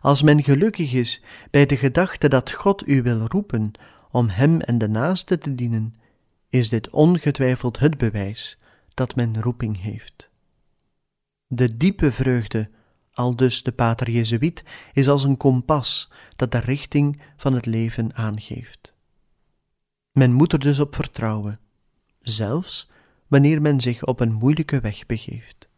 Als 0.00 0.22
men 0.22 0.42
gelukkig 0.42 0.92
is 0.92 1.22
bij 1.50 1.66
de 1.66 1.76
gedachte 1.76 2.28
dat 2.28 2.52
God 2.52 2.88
u 2.88 3.02
wil 3.02 3.26
roepen 3.26 3.72
om 4.10 4.28
Hem 4.28 4.60
en 4.60 4.78
de 4.78 4.88
naaste 4.88 5.38
te 5.38 5.54
dienen, 5.54 5.94
is 6.48 6.68
dit 6.68 6.90
ongetwijfeld 6.90 7.78
het 7.78 7.98
bewijs 7.98 8.58
dat 8.94 9.16
men 9.16 9.42
roeping 9.42 9.80
heeft. 9.80 10.30
De 11.46 11.76
diepe 11.76 12.12
vreugde, 12.12 12.70
aldus 13.12 13.62
de 13.62 13.72
pater 13.72 14.10
Jezuïet, 14.10 14.64
is 14.92 15.08
als 15.08 15.24
een 15.24 15.36
kompas 15.36 16.10
dat 16.36 16.52
de 16.52 16.58
richting 16.58 17.22
van 17.36 17.54
het 17.54 17.66
leven 17.66 18.14
aangeeft. 18.14 18.92
Men 20.12 20.32
moet 20.32 20.52
er 20.52 20.58
dus 20.58 20.78
op 20.78 20.94
vertrouwen, 20.94 21.60
zelfs 22.20 22.90
wanneer 23.26 23.60
men 23.60 23.80
zich 23.80 24.04
op 24.04 24.20
een 24.20 24.32
moeilijke 24.32 24.80
weg 24.80 25.06
begeeft. 25.06 25.68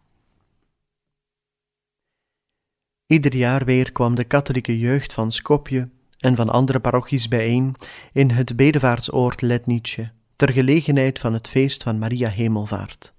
Ieder 3.07 3.37
jaar 3.37 3.65
weer 3.65 3.93
kwam 3.93 4.15
de 4.15 4.25
katholieke 4.25 4.79
jeugd 4.79 5.13
van 5.13 5.33
Skopje 5.33 5.89
en 6.19 6.37
van 6.37 6.49
andere 6.49 6.81
parochies 6.81 7.29
bijeen 7.29 7.75
in 8.13 8.31
het 8.31 8.57
bedevaartsoord 8.57 9.43
Letnice, 9.43 10.11
ter 10.37 10.53
gelegenheid 10.53 11.19
van 11.19 11.33
het 11.33 11.49
feest 11.49 11.83
van 11.83 11.99
Maria 11.99 12.29
Hemelvaart. 12.29 13.13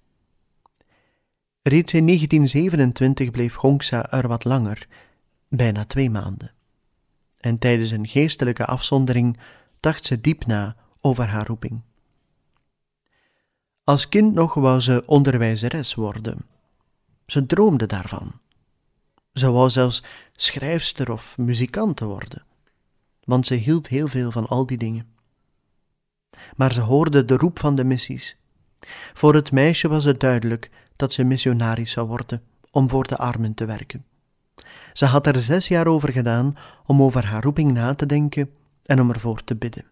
Reeds 1.62 1.94
in 1.94 2.06
1927 2.06 3.32
bleef 3.32 3.54
Gongsa 3.54 4.12
er 4.12 4.28
wat 4.28 4.44
langer, 4.44 4.88
bijna 5.48 5.86
twee 5.86 6.10
maanden. 6.10 6.52
En 7.38 7.58
tijdens 7.58 7.92
een 7.92 8.08
geestelijke 8.08 8.66
afzondering 8.66 9.38
dacht 9.80 10.06
ze 10.06 10.22
diep 10.22 10.46
na 10.46 10.76
over 11.02 11.28
haar 11.28 11.48
roeping. 11.48 11.82
Als 13.84 14.10
kind 14.10 14.34
nog 14.34 14.54
wou 14.54 14.80
ze 14.80 15.04
onderwijzeres 15.06 15.94
worden. 15.94 16.46
Ze 17.26 17.46
droomde 17.46 17.86
daarvan. 17.86 18.34
Ze 19.38 19.52
wou 19.52 19.70
zelfs 19.70 20.04
schrijfster 20.36 21.12
of 21.12 21.38
muzikante 21.38 22.06
worden, 22.06 22.44
want 23.24 23.46
ze 23.46 23.54
hield 23.54 23.88
heel 23.88 24.08
veel 24.08 24.32
van 24.32 24.48
al 24.48 24.66
die 24.66 24.78
dingen. 24.78 25.08
Maar 26.56 26.74
ze 26.74 26.82
hoorde 26.82 27.26
de 27.26 27.38
roep 27.38 27.60
van 27.60 27.76
de 27.76 27.84
missies. 27.84 28.38
Voor 29.14 29.34
het 29.36 29.52
meisje 29.52 29.88
was 29.88 30.04
het 30.04 30.20
duidelijk 30.20 30.70
dat 30.96 31.14
ze 31.14 31.24
missionaris 31.24 31.92
zou 31.92 32.08
worden 32.08 32.44
om 32.72 32.90
voor 32.90 33.08
de 33.08 33.18
armen 33.18 33.54
te 33.54 33.66
werken. 33.66 34.06
Ze 34.94 35.06
had 35.06 35.28
er 35.28 35.42
zes 35.42 35.68
jaar 35.68 35.88
over 35.88 36.12
gedaan 36.12 36.58
om 36.86 37.02
over 37.02 37.26
haar 37.26 37.44
roeping 37.44 37.72
na 37.72 37.96
te 37.96 38.06
denken 38.06 38.52
en 38.86 39.02
om 39.02 39.10
ervoor 39.10 39.44
te 39.44 39.56
bidden. 39.56 39.86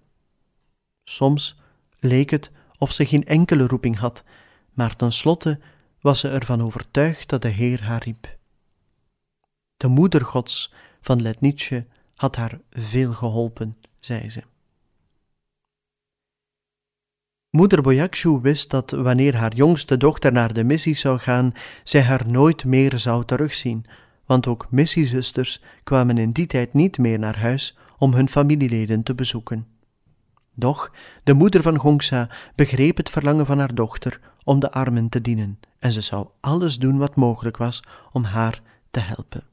Soms 1.04 1.60
leek 2.00 2.30
het 2.30 2.52
of 2.78 2.92
ze 2.92 3.06
geen 3.06 3.26
enkele 3.26 3.68
roeping 3.68 3.98
had, 3.98 4.24
maar 4.74 4.96
tenslotte 4.96 5.60
was 6.02 6.20
ze 6.20 6.30
ervan 6.30 6.64
overtuigd 6.64 7.30
dat 7.30 7.42
de 7.42 7.48
Heer 7.48 7.84
haar 7.84 8.04
riep. 8.04 8.35
De 9.78 9.88
moeder 9.88 10.26
Gods 10.26 10.74
van 11.02 11.22
Letnice 11.22 11.86
had 12.16 12.36
haar 12.36 12.60
veel 12.72 13.14
geholpen, 13.14 13.76
zei 14.00 14.30
ze. 14.30 14.44
Moeder 17.50 17.82
Boyakshu 17.82 18.40
wist 18.42 18.70
dat 18.70 18.92
wanneer 18.92 19.36
haar 19.36 19.56
jongste 19.56 19.98
dochter 19.98 20.32
naar 20.32 20.54
de 20.54 20.64
missie 20.64 20.96
zou 20.96 21.18
gaan, 21.18 21.52
zij 21.84 22.02
haar 22.02 22.28
nooit 22.28 22.66
meer 22.66 23.00
zou 23.00 23.26
terugzien, 23.26 23.86
want 24.26 24.48
ook 24.48 24.68
missiezusters 24.70 25.62
kwamen 25.84 26.18
in 26.18 26.32
die 26.32 26.48
tijd 26.48 26.74
niet 26.74 26.98
meer 26.98 27.20
naar 27.20 27.40
huis 27.40 27.78
om 27.98 28.14
hun 28.14 28.30
familieleden 28.30 29.04
te 29.04 29.16
bezoeken. 29.16 29.68
Doch 30.54 30.92
de 31.24 31.34
moeder 31.34 31.62
van 31.62 31.78
Gongsa 31.78 32.30
begreep 32.56 32.98
het 32.98 33.10
verlangen 33.10 33.46
van 33.46 33.60
haar 33.60 33.76
dochter 33.76 34.20
om 34.44 34.60
de 34.60 34.72
armen 34.72 35.10
te 35.10 35.22
dienen 35.22 35.60
en 35.80 35.92
ze 35.92 36.02
zou 36.02 36.28
alles 36.40 36.78
doen 36.78 36.98
wat 36.98 37.16
mogelijk 37.16 37.58
was 37.58 37.84
om 38.12 38.24
haar 38.24 38.62
te 38.92 39.00
helpen. 39.00 39.44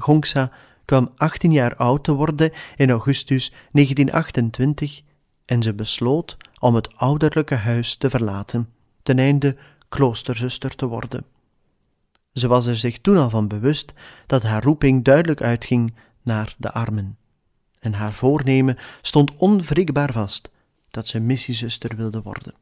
Gongsa 0.00 0.52
kwam 0.84 1.12
18 1.16 1.52
jaar 1.52 1.76
oud 1.76 2.04
te 2.04 2.12
worden 2.12 2.52
in 2.76 2.90
augustus 2.90 3.50
1928 3.50 5.00
en 5.44 5.62
ze 5.62 5.74
besloot 5.74 6.36
om 6.58 6.74
het 6.74 6.96
ouderlijke 6.96 7.54
huis 7.54 7.96
te 7.96 8.10
verlaten, 8.10 8.68
ten 9.02 9.18
einde 9.18 9.56
kloosterzuster 9.88 10.74
te 10.74 10.86
worden. 10.86 11.24
Ze 12.32 12.48
was 12.48 12.66
er 12.66 12.76
zich 12.76 12.98
toen 12.98 13.16
al 13.16 13.30
van 13.30 13.48
bewust 13.48 13.92
dat 14.26 14.42
haar 14.42 14.62
roeping 14.62 15.04
duidelijk 15.04 15.42
uitging 15.42 15.94
naar 16.22 16.54
de 16.58 16.72
armen. 16.72 17.18
En 17.78 17.92
haar 17.92 18.12
voornemen 18.12 18.76
stond 19.02 19.36
onwrikbaar 19.36 20.12
vast 20.12 20.50
dat 20.90 21.08
ze 21.08 21.20
missiezuster 21.20 21.96
wilde 21.96 22.22
worden. 22.22 22.54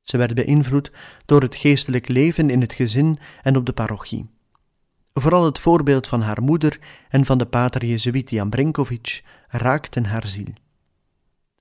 Ze 0.00 0.16
werd 0.16 0.34
beïnvloed 0.34 0.92
door 1.26 1.42
het 1.42 1.54
geestelijk 1.54 2.08
leven 2.08 2.50
in 2.50 2.60
het 2.60 2.72
gezin 2.72 3.18
en 3.42 3.56
op 3.56 3.66
de 3.66 3.72
parochie. 3.72 4.30
Vooral 5.14 5.44
het 5.44 5.58
voorbeeld 5.58 6.06
van 6.06 6.22
haar 6.22 6.42
moeder 6.42 6.78
en 7.08 7.24
van 7.24 7.38
de 7.38 7.46
pater 7.46 7.84
Jezuïet 7.84 8.30
Jan 8.30 8.50
Brinkovic 8.50 9.22
raakten 9.48 10.04
haar 10.04 10.26
ziel. 10.26 10.52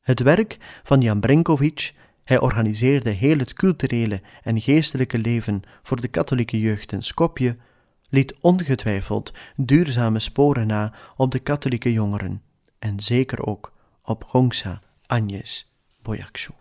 Het 0.01 0.19
werk 0.19 0.57
van 0.83 1.01
Jan 1.01 1.19
Brinkovic, 1.19 1.93
hij 2.23 2.39
organiseerde 2.39 3.09
heel 3.09 3.37
het 3.37 3.53
culturele 3.53 4.21
en 4.43 4.61
geestelijke 4.61 5.17
leven 5.17 5.61
voor 5.83 6.01
de 6.01 6.07
katholieke 6.07 6.59
jeugd 6.59 6.91
in 6.91 7.03
Skopje, 7.03 7.57
liet 8.09 8.35
ongetwijfeld 8.41 9.33
duurzame 9.55 10.19
sporen 10.19 10.67
na 10.67 10.93
op 11.15 11.31
de 11.31 11.39
katholieke 11.39 11.91
jongeren 11.91 12.41
en 12.79 12.99
zeker 12.99 13.45
ook 13.45 13.73
op 14.03 14.23
Gongsa 14.23 14.81
Agnes 15.05 15.71
Boyakshu. 16.01 16.60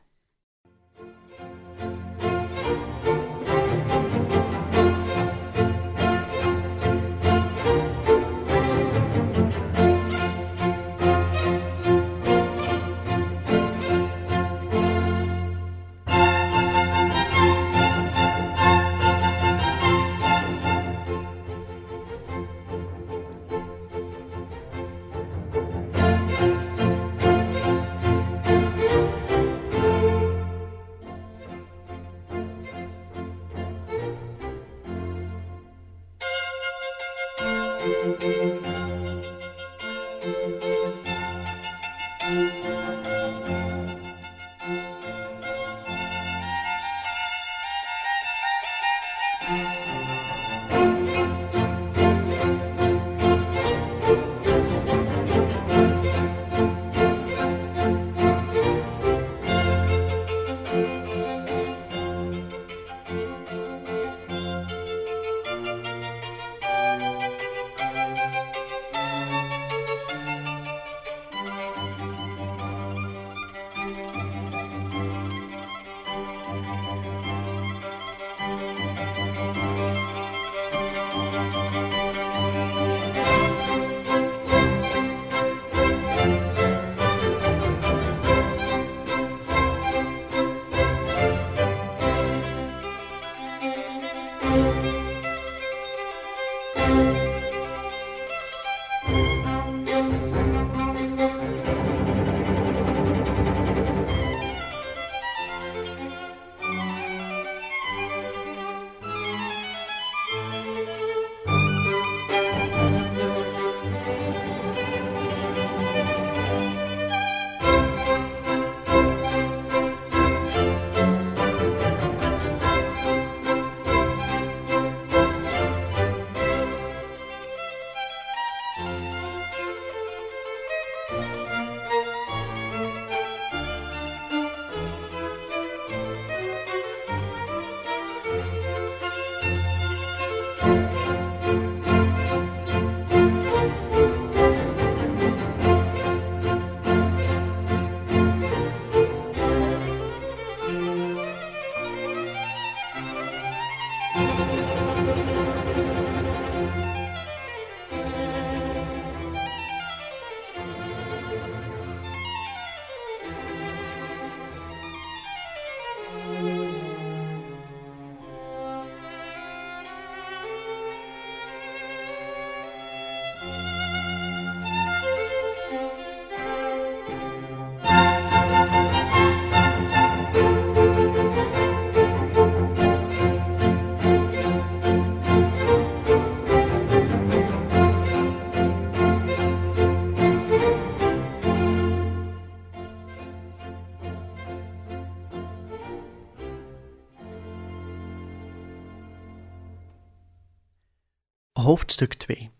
Hoofdstuk 201.60 202.14
2 202.14 202.50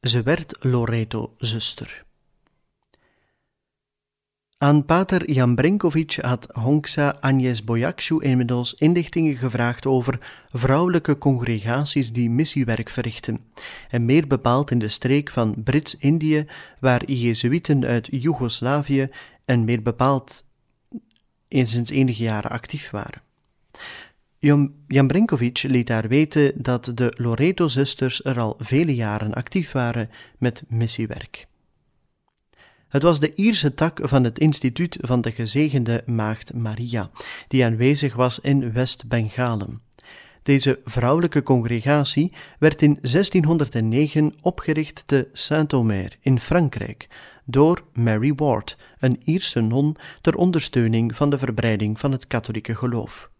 Ze 0.00 0.22
werd 0.22 0.56
Loreto-zuster. 0.60 2.04
Aan 4.58 4.84
pater 4.84 5.30
Jan 5.30 5.54
Brinkovic 5.54 6.18
had 6.20 6.48
Honksa 6.52 7.16
Agnes 7.20 7.64
Boyakshu 7.64 8.20
inmiddels 8.20 8.74
inlichtingen 8.74 9.36
gevraagd 9.36 9.86
over 9.86 10.18
vrouwelijke 10.50 11.18
congregaties 11.18 12.12
die 12.12 12.30
missiewerk 12.30 12.88
verrichten, 12.88 13.40
en 13.88 14.04
meer 14.04 14.26
bepaald 14.26 14.70
in 14.70 14.78
de 14.78 14.88
streek 14.88 15.30
van 15.30 15.62
Brits-Indië, 15.62 16.46
waar 16.80 17.10
Jezuïeten 17.10 17.84
uit 17.84 18.08
Joegoslavië 18.10 19.10
en 19.44 19.64
meer 19.64 19.82
bepaald 19.82 20.44
sinds 21.48 21.90
enige 21.90 22.22
jaren 22.22 22.50
actief 22.50 22.90
waren. 22.90 23.22
Jan 24.42 25.06
Brinkovic 25.06 25.62
liet 25.62 25.86
daar 25.86 26.08
weten 26.08 26.52
dat 26.62 26.92
de 26.94 27.12
Loreto-zusters 27.16 28.24
er 28.24 28.40
al 28.40 28.54
vele 28.58 28.94
jaren 28.94 29.32
actief 29.32 29.72
waren 29.72 30.10
met 30.38 30.62
missiewerk. 30.68 31.46
Het 32.88 33.02
was 33.02 33.20
de 33.20 33.34
Ierse 33.34 33.74
tak 33.74 33.98
van 34.02 34.24
het 34.24 34.38
instituut 34.38 34.96
van 35.00 35.20
de 35.20 35.32
gezegende 35.32 36.02
Maagd 36.06 36.54
Maria, 36.54 37.10
die 37.48 37.64
aanwezig 37.64 38.14
was 38.14 38.38
in 38.38 38.72
West-Bengalen. 38.72 39.80
Deze 40.42 40.80
vrouwelijke 40.84 41.42
congregatie 41.42 42.32
werd 42.58 42.82
in 42.82 42.98
1609 43.00 44.34
opgericht 44.40 45.02
te 45.06 45.28
Saint-Omer 45.32 46.16
in 46.20 46.38
Frankrijk 46.38 47.08
door 47.44 47.84
Mary 47.92 48.34
Ward, 48.34 48.76
een 48.98 49.20
Ierse 49.24 49.60
non 49.60 49.96
ter 50.20 50.34
ondersteuning 50.34 51.16
van 51.16 51.30
de 51.30 51.38
verbreiding 51.38 51.98
van 51.98 52.12
het 52.12 52.26
katholieke 52.26 52.74
geloof. 52.74 53.30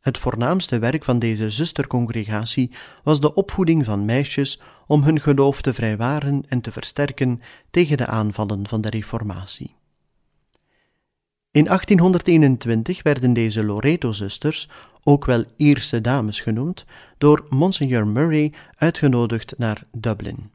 Het 0.00 0.18
voornaamste 0.18 0.78
werk 0.78 1.04
van 1.04 1.18
deze 1.18 1.50
zustercongregatie 1.50 2.70
was 3.02 3.20
de 3.20 3.34
opvoeding 3.34 3.84
van 3.84 4.04
meisjes 4.04 4.60
om 4.86 5.02
hun 5.02 5.20
geloof 5.20 5.62
te 5.62 5.74
vrijwaren 5.74 6.42
en 6.48 6.60
te 6.60 6.72
versterken 6.72 7.40
tegen 7.70 7.96
de 7.96 8.06
aanvallen 8.06 8.68
van 8.68 8.80
de 8.80 8.90
Reformatie. 8.90 9.74
In 11.50 11.64
1821 11.64 13.02
werden 13.02 13.32
deze 13.32 13.64
Loreto-zusters, 13.64 14.68
ook 15.02 15.24
wel 15.24 15.44
Ierse 15.56 16.00
dames 16.00 16.40
genoemd, 16.40 16.84
door 17.18 17.46
Monsignor 17.48 18.06
Murray 18.06 18.52
uitgenodigd 18.74 19.54
naar 19.58 19.84
Dublin. 19.92 20.50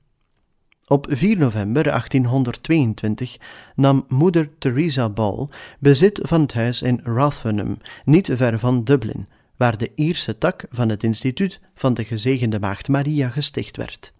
Op 0.88 1.08
4 1.10 1.38
november 1.38 1.84
1822 1.84 3.38
nam 3.76 4.06
moeder 4.08 4.58
Theresa 4.58 5.10
Ball 5.10 5.48
bezit 5.80 6.20
van 6.24 6.42
het 6.42 6.54
huis 6.54 6.82
in 6.82 7.02
Rathfarnham, 7.04 7.78
niet 8.04 8.30
ver 8.34 8.60
van 8.60 8.84
Dublin, 8.84 9.28
waar 9.58 9.78
de 9.78 9.92
Ierse 9.96 10.38
tak 10.38 10.66
van 10.70 10.90
het 10.90 11.04
instituut 11.04 11.60
van 11.76 11.94
de 11.94 12.04
gezegende 12.04 12.60
Maagd 12.60 12.88
Maria 12.88 13.30
gesticht 13.30 13.78
werd. 13.78 14.14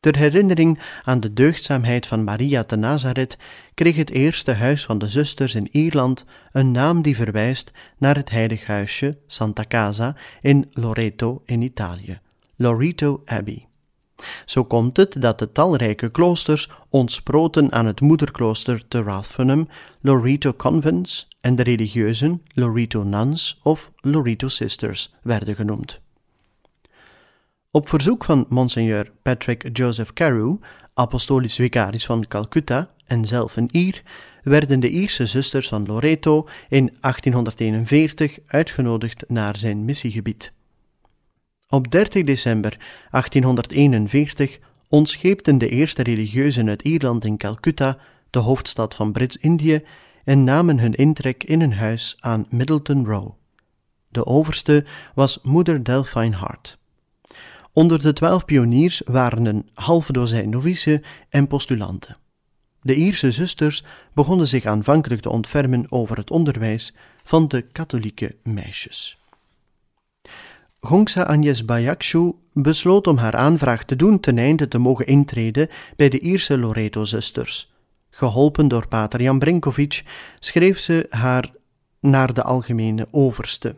Ter 0.00 0.16
herinnering 0.16 0.78
aan 1.04 1.20
de 1.20 1.32
deugdzaamheid 1.32 2.06
van 2.06 2.24
Maria 2.24 2.64
te 2.64 2.76
Nazareth 2.76 3.36
kreeg 3.74 3.96
het 3.96 4.10
eerste 4.10 4.52
huis 4.52 4.84
van 4.84 4.98
de 4.98 5.08
zusters 5.08 5.54
in 5.54 5.68
Ierland 5.70 6.24
een 6.52 6.70
naam 6.70 7.02
die 7.02 7.16
verwijst 7.16 7.72
naar 7.98 8.16
het 8.16 8.30
heilig 8.30 8.66
huisje 8.66 9.18
Santa 9.26 9.64
Casa 9.68 10.16
in 10.40 10.70
Loreto 10.72 11.42
in 11.44 11.62
Italië, 11.62 12.20
Loreto 12.56 13.22
Abbey. 13.24 13.66
Zo 14.44 14.64
komt 14.64 14.96
het 14.96 15.20
dat 15.22 15.38
de 15.38 15.52
talrijke 15.52 16.10
kloosters 16.10 16.70
ontsproten 16.88 17.72
aan 17.72 17.86
het 17.86 18.00
moederklooster 18.00 18.88
te 18.88 19.02
Rathfarnham, 19.02 19.68
Loreto 20.00 20.52
Convents, 20.52 21.28
en 21.40 21.54
de 21.54 21.62
religieuzen 21.62 22.42
Loreto 22.48 23.02
Nuns 23.02 23.60
of 23.62 23.90
Loreto 24.00 24.48
Sisters 24.48 25.14
werden 25.22 25.54
genoemd. 25.54 26.00
Op 27.70 27.88
verzoek 27.88 28.24
van 28.24 28.46
Monseigneur 28.48 29.12
Patrick 29.22 29.68
Joseph 29.72 30.12
Carew, 30.12 30.56
apostolisch 30.94 31.54
vicaris 31.54 32.06
van 32.06 32.26
Calcutta 32.28 32.90
en 33.06 33.24
zelf 33.24 33.56
een 33.56 33.68
Ier, 33.72 34.02
werden 34.42 34.80
de 34.80 34.90
Ierse 34.90 35.26
zusters 35.26 35.68
van 35.68 35.86
Loreto 35.86 36.48
in 36.68 36.96
1841 37.00 38.38
uitgenodigd 38.46 39.24
naar 39.28 39.56
zijn 39.56 39.84
missiegebied. 39.84 40.52
Op 41.68 41.90
30 41.90 42.24
december 42.24 42.76
1841 43.10 44.58
ontscheepten 44.88 45.58
de 45.58 45.68
eerste 45.68 46.02
religieuzen 46.02 46.68
uit 46.68 46.82
Ierland 46.82 47.24
in 47.24 47.36
Calcutta, 47.36 47.98
de 48.30 48.38
hoofdstad 48.38 48.94
van 48.94 49.12
Brits-Indië, 49.12 49.82
en 50.24 50.44
namen 50.44 50.78
hun 50.78 50.94
intrek 50.94 51.44
in 51.44 51.60
een 51.60 51.72
huis 51.72 52.16
aan 52.20 52.46
Middleton 52.50 53.06
Row. 53.06 53.30
De 54.08 54.26
overste 54.26 54.84
was 55.14 55.38
moeder 55.42 55.84
Delphine 55.84 56.36
Hart. 56.36 56.78
Onder 57.72 58.00
de 58.00 58.12
twaalf 58.12 58.44
pioniers 58.44 59.02
waren 59.04 59.44
een 59.44 59.68
half 59.74 60.06
dozijn 60.06 60.48
novicen 60.48 61.02
en 61.28 61.46
postulanten. 61.46 62.16
De 62.82 62.94
Ierse 62.94 63.30
zusters 63.30 63.84
begonnen 64.12 64.48
zich 64.48 64.64
aanvankelijk 64.64 65.20
te 65.20 65.30
ontfermen 65.30 65.86
over 65.88 66.16
het 66.16 66.30
onderwijs 66.30 66.94
van 67.24 67.48
de 67.48 67.60
katholieke 67.60 68.36
meisjes. 68.42 69.18
Gongsa 70.80 71.22
Agnes 71.22 71.64
Bayakshu 71.64 72.32
besloot 72.52 73.06
om 73.06 73.16
haar 73.16 73.36
aanvraag 73.36 73.84
te 73.84 73.96
doen 73.96 74.20
ten 74.20 74.38
einde 74.38 74.68
te 74.68 74.78
mogen 74.78 75.06
intreden 75.06 75.68
bij 75.96 76.08
de 76.08 76.18
Ierse 76.18 76.58
Loreto-zusters. 76.58 77.72
Geholpen 78.10 78.68
door 78.68 78.88
pater 78.88 79.22
Jan 79.22 79.38
Brinkovic 79.38 80.04
schreef 80.38 80.78
ze 80.78 81.06
haar 81.10 81.52
naar 82.00 82.34
de 82.34 82.42
algemene 82.42 83.08
overste, 83.10 83.76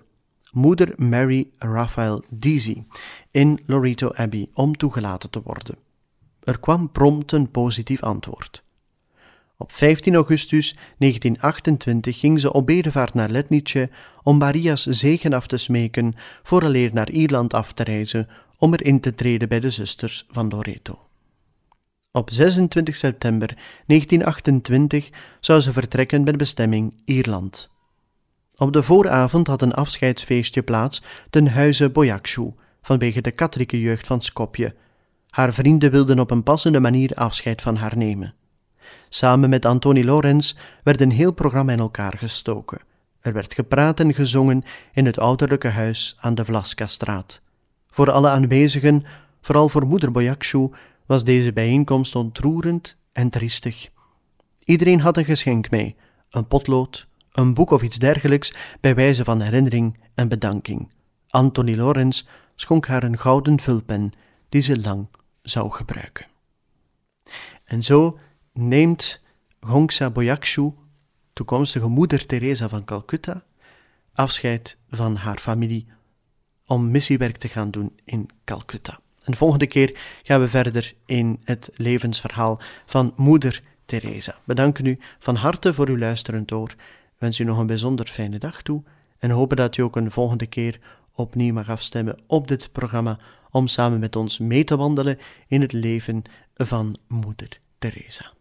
moeder 0.52 0.92
Mary 0.96 1.50
Raphael 1.58 2.22
Deasy, 2.30 2.82
in 3.30 3.60
Loreto 3.66 4.10
Abbey 4.14 4.48
om 4.54 4.76
toegelaten 4.76 5.30
te 5.30 5.40
worden. 5.44 5.76
Er 6.44 6.60
kwam 6.60 6.90
prompt 6.90 7.32
een 7.32 7.50
positief 7.50 8.02
antwoord. 8.02 8.62
Op 9.60 9.72
15 9.72 10.14
augustus 10.14 10.76
1928 10.98 12.18
ging 12.18 12.40
ze 12.40 12.52
op 12.52 12.66
bedevaart 12.66 13.14
naar 13.14 13.30
Letnice 13.30 13.90
om 14.22 14.38
Maria's 14.38 14.86
zegen 14.86 15.32
af 15.32 15.46
te 15.46 15.56
smeken 15.56 16.14
vooraleer 16.42 16.90
naar 16.92 17.10
Ierland 17.10 17.54
af 17.54 17.72
te 17.72 17.82
reizen 17.82 18.28
om 18.58 18.72
erin 18.72 19.00
te 19.00 19.14
treden 19.14 19.48
bij 19.48 19.60
de 19.60 19.70
zusters 19.70 20.26
van 20.30 20.48
Loreto. 20.48 20.98
Op 22.12 22.30
26 22.30 22.94
september 22.94 23.56
1928 23.86 25.08
zou 25.40 25.60
ze 25.60 25.72
vertrekken 25.72 26.22
met 26.22 26.36
bestemming 26.36 26.94
Ierland. 27.04 27.70
Op 28.56 28.72
de 28.72 28.82
vooravond 28.82 29.46
had 29.46 29.62
een 29.62 29.74
afscheidsfeestje 29.74 30.62
plaats 30.62 31.02
ten 31.30 31.48
huize 31.48 31.90
Boyakshu 31.90 32.52
vanwege 32.82 33.20
de 33.20 33.30
katholieke 33.30 33.80
jeugd 33.80 34.06
van 34.06 34.22
Skopje. 34.22 34.74
Haar 35.28 35.52
vrienden 35.52 35.90
wilden 35.90 36.18
op 36.18 36.30
een 36.30 36.42
passende 36.42 36.80
manier 36.80 37.14
afscheid 37.14 37.62
van 37.62 37.76
haar 37.76 37.96
nemen. 37.96 38.34
Samen 39.08 39.50
met 39.50 39.64
Antoni 39.64 40.04
Lorenz 40.04 40.54
werd 40.82 41.00
een 41.00 41.10
heel 41.10 41.32
programma 41.32 41.72
in 41.72 41.78
elkaar 41.78 42.18
gestoken. 42.18 42.78
Er 43.20 43.32
werd 43.32 43.54
gepraat 43.54 44.00
en 44.00 44.14
gezongen 44.14 44.62
in 44.92 45.06
het 45.06 45.18
ouderlijke 45.18 45.68
huis 45.68 46.16
aan 46.20 46.34
de 46.34 46.44
Vlaska-straat. 46.44 47.40
Voor 47.86 48.10
alle 48.10 48.28
aanwezigen, 48.28 49.02
vooral 49.40 49.68
voor 49.68 49.86
moeder 49.86 50.12
Boyakshu, 50.12 50.68
was 51.06 51.24
deze 51.24 51.52
bijeenkomst 51.52 52.14
ontroerend 52.14 52.96
en 53.12 53.30
triestig. 53.30 53.88
Iedereen 54.64 55.00
had 55.00 55.16
een 55.16 55.24
geschenk 55.24 55.70
mee: 55.70 55.96
een 56.30 56.46
potlood, 56.46 57.06
een 57.32 57.54
boek 57.54 57.70
of 57.70 57.82
iets 57.82 57.98
dergelijks, 57.98 58.52
bij 58.80 58.94
wijze 58.94 59.24
van 59.24 59.40
herinnering 59.40 59.98
en 60.14 60.28
bedanking. 60.28 60.90
Anthony 61.28 61.74
Lorenz 61.74 62.26
schonk 62.54 62.86
haar 62.86 63.02
een 63.02 63.18
gouden 63.18 63.60
vulpen 63.60 64.12
die 64.48 64.62
ze 64.62 64.80
lang 64.80 65.08
zou 65.42 65.70
gebruiken. 65.70 66.26
En 67.64 67.82
zo 67.82 68.18
neemt 68.58 69.20
Gongsa 69.60 70.10
Boyakshu, 70.10 70.72
toekomstige 71.32 71.88
moeder 71.88 72.26
Teresa 72.26 72.68
van 72.68 72.84
Calcutta, 72.84 73.44
afscheid 74.12 74.76
van 74.90 75.16
haar 75.16 75.38
familie 75.38 75.86
om 76.66 76.90
missiewerk 76.90 77.36
te 77.36 77.48
gaan 77.48 77.70
doen 77.70 77.98
in 78.04 78.28
Calcutta. 78.44 79.00
En 79.22 79.32
de 79.32 79.36
volgende 79.36 79.66
keer 79.66 79.98
gaan 80.22 80.40
we 80.40 80.48
verder 80.48 80.94
in 81.06 81.40
het 81.44 81.70
levensverhaal 81.74 82.60
van 82.86 83.12
moeder 83.16 83.62
Teresa. 83.84 84.38
Bedanken 84.44 84.86
u 84.86 84.98
van 85.18 85.34
harte 85.34 85.74
voor 85.74 85.88
uw 85.88 85.98
luisterend 85.98 86.52
oor. 86.52 86.74
Wens 87.18 87.38
u 87.38 87.44
nog 87.44 87.58
een 87.58 87.66
bijzonder 87.66 88.06
fijne 88.06 88.38
dag 88.38 88.62
toe 88.62 88.82
en 89.18 89.30
hopen 89.30 89.56
dat 89.56 89.76
u 89.76 89.82
ook 89.82 89.96
een 89.96 90.10
volgende 90.10 90.46
keer 90.46 90.80
opnieuw 91.12 91.52
mag 91.52 91.70
afstemmen 91.70 92.18
op 92.26 92.48
dit 92.48 92.72
programma 92.72 93.18
om 93.50 93.66
samen 93.66 93.98
met 93.98 94.16
ons 94.16 94.38
mee 94.38 94.64
te 94.64 94.76
wandelen 94.76 95.18
in 95.46 95.60
het 95.60 95.72
leven 95.72 96.22
van 96.54 96.96
moeder 97.08 97.60
Teresa. 97.78 98.36